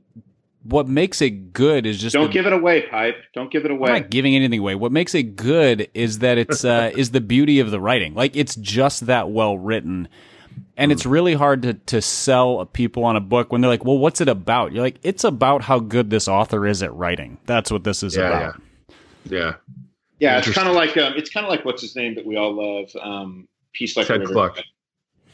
what 0.64 0.88
makes 0.88 1.20
it 1.22 1.53
good 1.53 1.87
is 1.87 2.00
just 2.00 2.14
don't 2.14 2.27
the, 2.29 2.33
give 2.33 2.46
it 2.46 2.53
away, 2.53 2.83
pipe. 2.83 3.16
Don't 3.35 3.50
give 3.53 3.64
it 3.64 3.70
I'm 3.70 3.77
away. 3.77 3.92
not 4.00 4.11
giving 4.11 4.35
anything 4.35 4.61
away. 4.61 4.74
What 4.74 4.92
makes 4.92 5.14
it 5.14 5.37
good 5.37 5.88
is 5.94 6.20
that 6.20 6.38
it's 6.38 6.64
uh, 6.64 6.90
is 6.96 7.11
the 7.11 7.20
beauty 7.20 7.61
of 7.61 7.70
the 7.70 7.81
writing. 7.81 8.14
Like 8.14 8.35
it's 8.37 8.55
just 8.57 9.07
that 9.07 9.31
well 9.31 9.57
written, 9.59 10.09
and 10.77 10.90
it's 10.90 11.05
really 11.07 11.35
hard 11.35 11.62
to 11.62 11.74
to 11.74 12.00
sell 12.03 12.64
people 12.66 13.05
on 13.05 13.16
a 13.16 13.20
book 13.20 13.53
when 13.53 13.61
they're 13.61 13.70
like, 13.70 13.85
"Well, 13.85 13.98
what's 13.98 14.20
it 14.20 14.29
about?" 14.29 14.72
You're 14.72 14.83
like, 14.83 14.98
"It's 15.03 15.24
about 15.24 15.62
how 15.62 15.79
good 15.81 16.11
this 16.11 16.29
author 16.29 16.66
is 16.66 16.83
at 16.83 16.94
writing." 16.94 17.38
That's 17.46 17.70
what 17.70 17.85
this 17.85 18.03
is 18.03 18.16
Yeah, 18.16 18.27
about. 18.29 18.61
yeah. 19.29 19.53
yeah, 20.18 20.38
it's 20.38 20.50
kind 20.53 20.68
of 20.68 20.74
like 20.74 20.96
um, 20.96 21.14
it's 21.16 21.31
kind 21.31 21.44
of 21.44 21.50
like 21.50 21.64
what's 21.64 21.83
his 21.83 21.94
name 21.96 22.14
that 22.14 22.24
we 22.27 22.37
all 22.37 22.53
love. 22.55 22.90
Um, 23.03 23.48
Peace 23.74 23.96
like 23.96 24.07
a 24.07 24.12
Ted 24.18 24.20
river. 24.20 24.33
Kluck. 24.33 24.59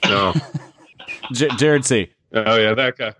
No. 0.06 0.34
J- 1.32 1.48
Jared 1.56 1.84
C. 1.84 2.10
oh 2.32 2.56
yeah, 2.56 2.74
that 2.74 2.96
guy. 2.96 3.14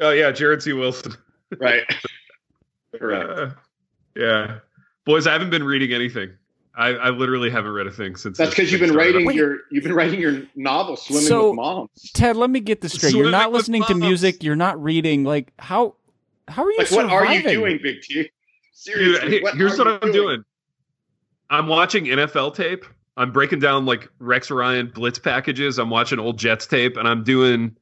Oh 0.00 0.10
yeah, 0.10 0.30
Jared 0.32 0.62
C. 0.62 0.72
Wilson. 0.72 1.12
Right? 1.58 1.82
Correct. 2.98 3.30
Uh, 3.30 3.50
yeah, 4.16 4.58
boys, 5.04 5.26
I 5.26 5.32
haven't 5.32 5.50
been 5.50 5.64
reading 5.64 5.92
anything. 5.92 6.30
I, 6.76 6.88
I 6.90 7.10
literally 7.10 7.50
haven't 7.50 7.72
read 7.72 7.86
a 7.86 7.90
thing 7.90 8.16
since. 8.16 8.38
That's 8.38 8.50
because 8.50 8.70
you've 8.70 8.80
been 8.80 8.94
writing 8.94 9.26
Wait. 9.26 9.36
your 9.36 9.58
you've 9.70 9.84
been 9.84 9.92
writing 9.94 10.20
your 10.20 10.42
novel, 10.54 10.96
Swimming 10.96 11.24
So- 11.24 11.48
with 11.50 11.56
Moms. 11.56 12.10
Ted, 12.14 12.36
let 12.36 12.50
me 12.50 12.60
get 12.60 12.80
this 12.80 12.92
straight. 12.94 13.14
You're 13.14 13.30
not 13.30 13.50
with 13.52 13.60
listening 13.60 13.82
to 13.84 13.94
music. 13.94 14.42
You're 14.42 14.56
not 14.56 14.80
reading. 14.82 15.24
Like 15.24 15.52
how 15.58 15.96
how 16.48 16.64
are 16.64 16.70
you 16.70 16.78
Like, 16.78 16.90
what 16.90 17.06
are 17.06 17.32
you 17.34 17.42
doing, 17.42 17.80
Big 17.82 18.02
T? 18.02 18.30
Seriously, 18.72 19.30
he- 19.30 19.40
what 19.42 19.54
here's 19.56 19.78
what 19.78 19.88
I'm 19.88 20.12
doing. 20.12 20.44
I'm 21.50 21.66
watching 21.66 22.04
NFL 22.04 22.54
tape. 22.54 22.84
I'm 23.16 23.32
breaking 23.32 23.58
down 23.58 23.84
like 23.84 24.08
Rex 24.20 24.50
Ryan 24.50 24.90
blitz 24.94 25.18
packages. 25.18 25.78
I'm 25.78 25.90
watching 25.90 26.18
old 26.18 26.38
Jets 26.38 26.66
tape, 26.66 26.96
and 26.96 27.06
I'm 27.06 27.24
doing 27.24 27.76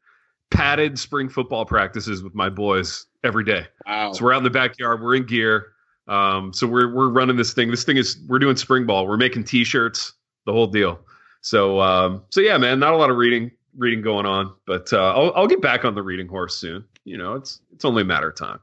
padded 0.50 0.98
spring 0.98 1.28
football 1.28 1.66
practices 1.66 2.22
with 2.22 2.34
my 2.34 2.48
boys 2.48 3.06
every 3.24 3.44
day. 3.44 3.66
Wow. 3.86 4.12
So 4.12 4.24
we're 4.24 4.32
out 4.32 4.38
in 4.38 4.44
the 4.44 4.50
backyard. 4.50 5.02
We're 5.02 5.14
in 5.16 5.26
gear. 5.26 5.72
Um, 6.06 6.52
so 6.52 6.66
we're 6.66 6.92
we're 6.94 7.08
running 7.10 7.36
this 7.36 7.52
thing. 7.52 7.70
This 7.70 7.84
thing 7.84 7.96
is 7.96 8.18
we're 8.28 8.38
doing 8.38 8.56
spring 8.56 8.86
ball. 8.86 9.06
We're 9.06 9.16
making 9.18 9.44
t-shirts, 9.44 10.14
the 10.46 10.52
whole 10.52 10.66
deal. 10.66 11.00
So 11.42 11.80
um, 11.80 12.22
so 12.30 12.40
yeah, 12.40 12.56
man, 12.58 12.78
not 12.80 12.94
a 12.94 12.96
lot 12.96 13.10
of 13.10 13.16
reading 13.16 13.50
reading 13.76 14.00
going 14.02 14.24
on, 14.26 14.52
but 14.66 14.92
uh, 14.92 15.12
I'll 15.14 15.32
I'll 15.34 15.46
get 15.46 15.60
back 15.60 15.84
on 15.84 15.94
the 15.94 16.02
reading 16.02 16.26
horse 16.28 16.56
soon. 16.56 16.84
You 17.04 17.18
know, 17.18 17.34
it's 17.34 17.60
it's 17.72 17.84
only 17.84 18.02
a 18.02 18.06
matter 18.06 18.30
of 18.30 18.36
time. 18.36 18.58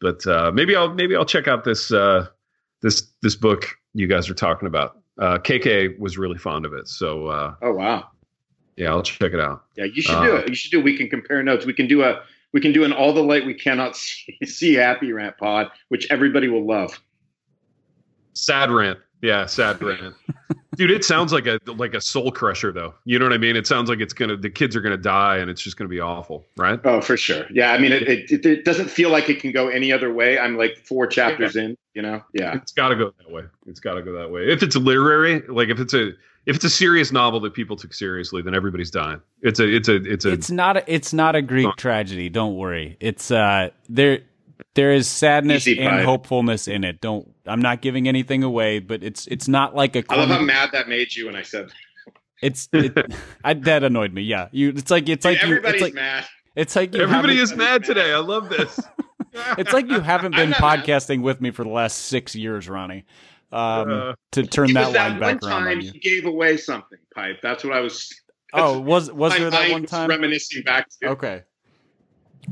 But 0.00 0.26
uh, 0.26 0.50
maybe 0.52 0.74
I'll 0.76 0.92
maybe 0.94 1.14
I'll 1.16 1.24
check 1.26 1.46
out 1.48 1.64
this 1.64 1.92
uh, 1.92 2.28
this 2.80 3.08
this 3.22 3.36
book 3.36 3.66
you 3.94 4.06
guys 4.06 4.30
are 4.30 4.34
talking 4.34 4.66
about. 4.68 4.98
Uh, 5.18 5.36
KK 5.38 5.98
was 5.98 6.16
really 6.16 6.38
fond 6.38 6.64
of 6.64 6.72
it, 6.72 6.88
so 6.88 7.26
uh, 7.26 7.54
oh 7.62 7.72
wow, 7.72 8.08
yeah, 8.76 8.88
I'll 8.90 9.02
check 9.02 9.32
it 9.32 9.40
out. 9.40 9.64
Yeah, 9.76 9.84
you 9.84 10.00
should 10.00 10.22
do 10.22 10.36
Uh, 10.36 10.38
it. 10.38 10.48
You 10.48 10.54
should 10.54 10.70
do. 10.70 10.78
It. 10.78 10.84
We 10.84 10.96
can 10.96 11.10
compare 11.10 11.42
notes. 11.42 11.66
We 11.66 11.72
can 11.74 11.88
do 11.88 12.02
a 12.04 12.22
we 12.52 12.60
can 12.60 12.72
do 12.72 12.84
an 12.84 12.92
all 12.92 13.12
the 13.12 13.22
light 13.22 13.46
we 13.46 13.54
cannot 13.54 13.96
see, 13.96 14.38
see 14.44 14.74
happy 14.74 15.12
rant 15.12 15.36
pod, 15.38 15.70
which 15.88 16.06
everybody 16.10 16.48
will 16.48 16.66
love. 16.66 17.00
Sad 18.34 18.70
rant, 18.70 18.98
yeah, 19.22 19.46
sad 19.46 19.82
rant. 19.82 20.14
Dude, 20.76 20.90
it 20.90 21.04
sounds 21.04 21.32
like 21.32 21.46
a 21.46 21.58
like 21.66 21.94
a 21.94 22.00
soul 22.00 22.30
crusher, 22.30 22.70
though. 22.70 22.94
You 23.04 23.18
know 23.18 23.24
what 23.24 23.32
I 23.32 23.38
mean? 23.38 23.56
It 23.56 23.66
sounds 23.66 23.88
like 23.90 24.00
it's 24.00 24.12
gonna 24.12 24.36
the 24.36 24.50
kids 24.50 24.76
are 24.76 24.80
gonna 24.80 24.96
die, 24.96 25.38
and 25.38 25.50
it's 25.50 25.60
just 25.60 25.76
gonna 25.76 25.88
be 25.88 26.00
awful, 26.00 26.46
right? 26.56 26.78
Oh, 26.84 27.00
for 27.00 27.16
sure. 27.16 27.46
Yeah, 27.50 27.72
I 27.72 27.78
mean, 27.78 27.92
it, 27.92 28.02
it, 28.02 28.30
it, 28.30 28.46
it 28.46 28.64
doesn't 28.64 28.88
feel 28.88 29.10
like 29.10 29.28
it 29.28 29.40
can 29.40 29.50
go 29.50 29.68
any 29.68 29.92
other 29.92 30.12
way. 30.12 30.38
I'm 30.38 30.56
like 30.56 30.76
four 30.78 31.06
chapters 31.06 31.56
in. 31.56 31.76
You 31.94 32.02
know? 32.02 32.22
Yeah. 32.32 32.54
It's 32.54 32.70
got 32.70 32.90
to 32.90 32.94
go 32.94 33.12
that 33.18 33.28
way. 33.28 33.42
It's 33.66 33.80
got 33.80 33.94
to 33.94 34.02
go 34.02 34.12
that 34.12 34.30
way. 34.30 34.42
If 34.48 34.62
it's 34.62 34.76
literary, 34.76 35.40
like 35.48 35.68
if 35.68 35.80
it's 35.80 35.94
a 35.94 36.12
if 36.46 36.54
it's 36.54 36.64
a 36.64 36.70
serious 36.70 37.10
novel 37.10 37.40
that 37.40 37.54
people 37.54 37.74
took 37.74 37.92
seriously, 37.92 38.40
then 38.40 38.54
everybody's 38.54 38.92
dying. 38.92 39.20
It's 39.42 39.58
a 39.58 39.68
it's 39.68 39.88
a 39.88 39.96
it's 39.96 40.24
a 40.24 40.30
It's 40.30 40.48
not 40.48 40.76
a, 40.76 40.94
it's 40.94 41.12
not 41.12 41.34
a 41.34 41.42
Greek 41.42 41.74
tragedy. 41.76 42.28
Don't 42.28 42.54
worry. 42.54 42.96
It's 43.00 43.32
uh 43.32 43.70
there 43.88 44.20
there 44.78 44.92
is 44.92 45.08
sadness 45.08 45.66
Easy 45.66 45.80
and 45.80 45.90
pipe. 45.90 46.04
hopefulness 46.04 46.68
in 46.68 46.84
it. 46.84 47.00
Don't 47.00 47.34
I'm 47.46 47.60
not 47.60 47.82
giving 47.82 48.06
anything 48.06 48.44
away, 48.44 48.78
but 48.78 49.02
it's 49.02 49.26
it's 49.26 49.48
not 49.48 49.74
like 49.74 49.96
a 49.96 50.04
I 50.08 50.14
love 50.14 50.28
how 50.28 50.40
mad 50.40 50.70
that 50.72 50.88
made 50.88 51.16
you 51.16 51.26
when 51.26 51.34
I 51.34 51.42
said. 51.42 51.70
it's 52.40 52.68
it, 52.72 52.92
I, 53.44 53.54
that 53.54 53.82
annoyed 53.82 54.12
me. 54.12 54.22
Yeah. 54.22 54.46
You 54.52 54.68
it's 54.68 54.90
like 54.90 55.08
it's 55.08 55.24
like 55.24 55.42
you 55.42 55.48
everybody's 55.48 55.74
it's 55.74 55.82
like 55.82 55.94
mad. 55.94 56.24
it's 56.54 56.76
like 56.76 56.94
you 56.94 57.02
everybody 57.02 57.38
is 57.38 57.56
mad 57.56 57.82
today. 57.82 58.12
I 58.12 58.18
love 58.18 58.48
this. 58.50 58.78
It's 59.58 59.72
like 59.72 59.88
you 59.88 60.00
haven't 60.00 60.34
been 60.36 60.50
not 60.50 60.60
mad. 60.60 60.84
podcasting 60.84 61.22
with 61.22 61.40
me 61.40 61.50
for 61.50 61.62
the 61.64 61.70
last 61.70 61.96
6 62.06 62.34
years, 62.36 62.68
Ronnie. 62.68 63.04
Um 63.52 63.90
Uh, 63.90 64.12
to 64.32 64.44
turn 64.46 64.72
that 64.74 64.92
that 64.92 65.10
line 65.10 65.10
one 65.12 65.20
back 65.20 65.42
around 65.42 65.62
time 65.64 65.78
on 65.78 65.80
you. 65.82 65.90
he 65.92 65.98
gave 65.98 66.24
away 66.24 66.56
something, 66.56 66.98
pipe. 67.14 67.38
That's 67.42 67.64
what 67.64 67.72
I 67.72 67.80
was. 67.80 68.14
Oh, 68.52 68.78
was 68.78 69.10
was 69.10 69.36
there 69.36 69.50
that 69.50 69.60
mind 69.60 69.72
one 69.72 69.86
time? 69.86 70.08
Reminiscing 70.08 70.62
back 70.62 70.88
to. 71.00 71.08
Okay. 71.08 71.42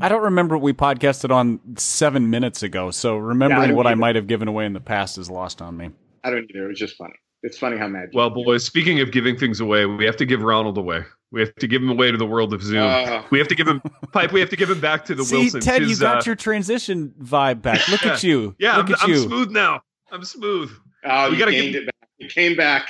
I 0.01 0.09
don't 0.09 0.23
remember 0.23 0.55
what 0.57 0.63
we 0.63 0.73
podcasted 0.73 1.31
on 1.31 1.59
seven 1.77 2.29
minutes 2.29 2.63
ago, 2.63 2.91
so 2.91 3.17
remembering 3.17 3.69
don't 3.69 3.77
what 3.77 3.87
I 3.87 3.95
might 3.95 4.15
have 4.15 4.27
given 4.27 4.47
away 4.47 4.65
in 4.65 4.73
the 4.73 4.79
past 4.79 5.17
is 5.17 5.29
lost 5.29 5.61
on 5.61 5.75
me. 5.77 5.89
I 6.23 6.29
don't 6.29 6.45
either. 6.49 6.65
It 6.65 6.69
was 6.69 6.79
just 6.79 6.95
funny. 6.97 7.13
It's 7.43 7.57
funny 7.57 7.77
how 7.77 7.87
mad. 7.87 8.09
well, 8.13 8.29
boys, 8.29 8.65
speaking 8.65 8.99
of 8.99 9.11
giving 9.11 9.37
things 9.37 9.59
away, 9.59 9.85
we 9.85 10.05
have 10.05 10.17
to 10.17 10.25
give 10.25 10.41
Ronald 10.41 10.77
away. 10.77 11.03
We 11.31 11.39
have 11.41 11.53
to 11.55 11.67
give 11.67 11.81
him 11.81 11.89
away 11.89 12.11
to 12.11 12.17
the 12.17 12.25
world 12.25 12.53
of 12.53 12.63
Zoom. 12.63 12.83
Uh, 12.83 13.21
we 13.31 13.37
have 13.37 13.47
to 13.49 13.55
give 13.55 13.67
him 13.67 13.81
pipe. 14.13 14.31
We 14.31 14.39
have 14.39 14.49
to 14.49 14.55
give 14.55 14.69
him 14.69 14.79
back 14.79 15.05
to 15.05 15.15
the 15.15 15.23
See, 15.23 15.35
Wilsons. 15.37 15.63
Ted, 15.65 15.83
you 15.83 15.95
got 15.97 16.17
uh, 16.19 16.21
your 16.25 16.35
transition 16.35 17.13
vibe 17.21 17.61
back. 17.61 17.87
Look 17.89 18.05
at 18.05 18.23
you. 18.23 18.55
yeah. 18.59 18.77
Look 18.77 18.87
I'm, 18.87 18.93
at 18.93 19.03
I'm 19.03 19.09
you. 19.09 19.17
smooth 19.19 19.51
now. 19.51 19.81
I'm 20.11 20.23
smooth. 20.23 20.71
oh, 21.05 21.29
we 21.29 21.37
gotta 21.37 21.51
give- 21.51 21.75
it 21.75 21.85
back. 21.85 21.95
You 22.17 22.27
came 22.29 22.55
back. 22.55 22.89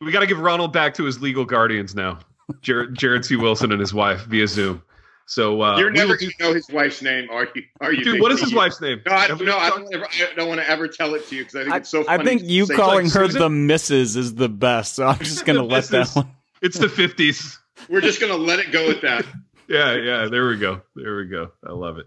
We 0.00 0.12
got 0.12 0.20
to 0.20 0.26
give 0.28 0.38
Ronald 0.38 0.72
back 0.72 0.94
to 0.94 1.04
his 1.04 1.20
legal 1.20 1.44
guardians 1.44 1.92
now. 1.96 2.20
Jared, 2.60 2.94
Jared 2.94 3.24
C. 3.24 3.34
Wilson 3.34 3.72
and 3.72 3.80
his 3.80 3.92
wife 3.92 4.20
via 4.26 4.46
Zoom. 4.46 4.80
So 5.28 5.60
uh, 5.60 5.76
You're 5.76 5.90
never 5.90 6.16
going 6.16 6.32
to 6.32 6.42
know 6.42 6.54
his 6.54 6.70
wife's 6.70 7.02
name, 7.02 7.28
are 7.30 7.46
you? 7.54 7.62
Are 7.82 7.92
you? 7.92 8.02
dude. 8.02 8.20
What 8.22 8.32
is 8.32 8.40
his 8.40 8.48
D? 8.48 8.56
wife's 8.56 8.80
name? 8.80 9.02
No, 9.04 9.12
I, 9.12 9.26
Have 9.26 9.42
no, 9.42 9.58
I 9.58 9.68
don't, 9.68 9.94
ever, 9.94 10.06
I 10.06 10.34
don't 10.34 10.48
want 10.48 10.58
to 10.58 10.68
ever 10.68 10.88
tell 10.88 11.14
it 11.14 11.28
to 11.28 11.36
you 11.36 11.42
because 11.42 11.56
I 11.56 11.62
think 11.64 11.74
I, 11.74 11.76
it's 11.76 11.90
so 11.90 12.02
funny. 12.02 12.22
I 12.22 12.24
think 12.24 12.44
you 12.44 12.66
calling 12.66 13.04
like, 13.04 13.14
her 13.14 13.26
Susan? 13.26 13.40
the 13.42 13.50
missus 13.50 14.16
is 14.16 14.36
the 14.36 14.48
best, 14.48 14.94
so 14.94 15.06
I'm 15.06 15.18
just 15.18 15.44
going 15.44 15.58
to 15.58 15.64
let 15.64 15.84
that 15.88 16.08
one. 16.14 16.30
It's 16.62 16.78
the 16.78 16.88
fifties. 16.88 17.58
We're 17.90 18.00
just 18.00 18.20
going 18.20 18.32
to 18.32 18.38
let 18.38 18.58
it 18.58 18.72
go 18.72 18.88
with 18.88 19.02
that. 19.02 19.26
yeah, 19.68 19.94
yeah. 19.96 20.28
There 20.30 20.48
we 20.48 20.56
go. 20.56 20.80
There 20.96 21.16
we 21.18 21.26
go. 21.26 21.52
I 21.62 21.72
love 21.72 21.98
it. 21.98 22.06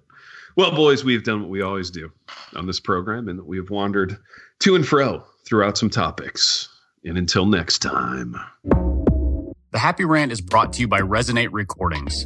Well, 0.57 0.71
boys, 0.71 1.03
we've 1.03 1.23
done 1.23 1.41
what 1.41 1.49
we 1.51 1.62
always 1.62 1.91
do 1.91 2.12
on 2.55 2.65
this 2.65 2.79
program, 2.79 3.29
and 3.29 3.39
we 3.45 3.57
have 3.57 3.69
wandered 3.69 4.17
to 4.62 4.75
and 4.75 4.86
fro 4.86 5.23
throughout 5.45 5.77
some 5.77 5.91
topics. 5.91 6.69
And 7.05 7.19
until 7.19 7.45
next 7.45 7.79
time. 7.79 8.36
The 9.71 9.79
Happy 9.79 10.05
Rant 10.05 10.31
is 10.31 10.41
brought 10.41 10.73
to 10.73 10.81
you 10.81 10.88
by 10.88 11.01
Resonate 11.01 11.49
Recordings. 11.51 12.25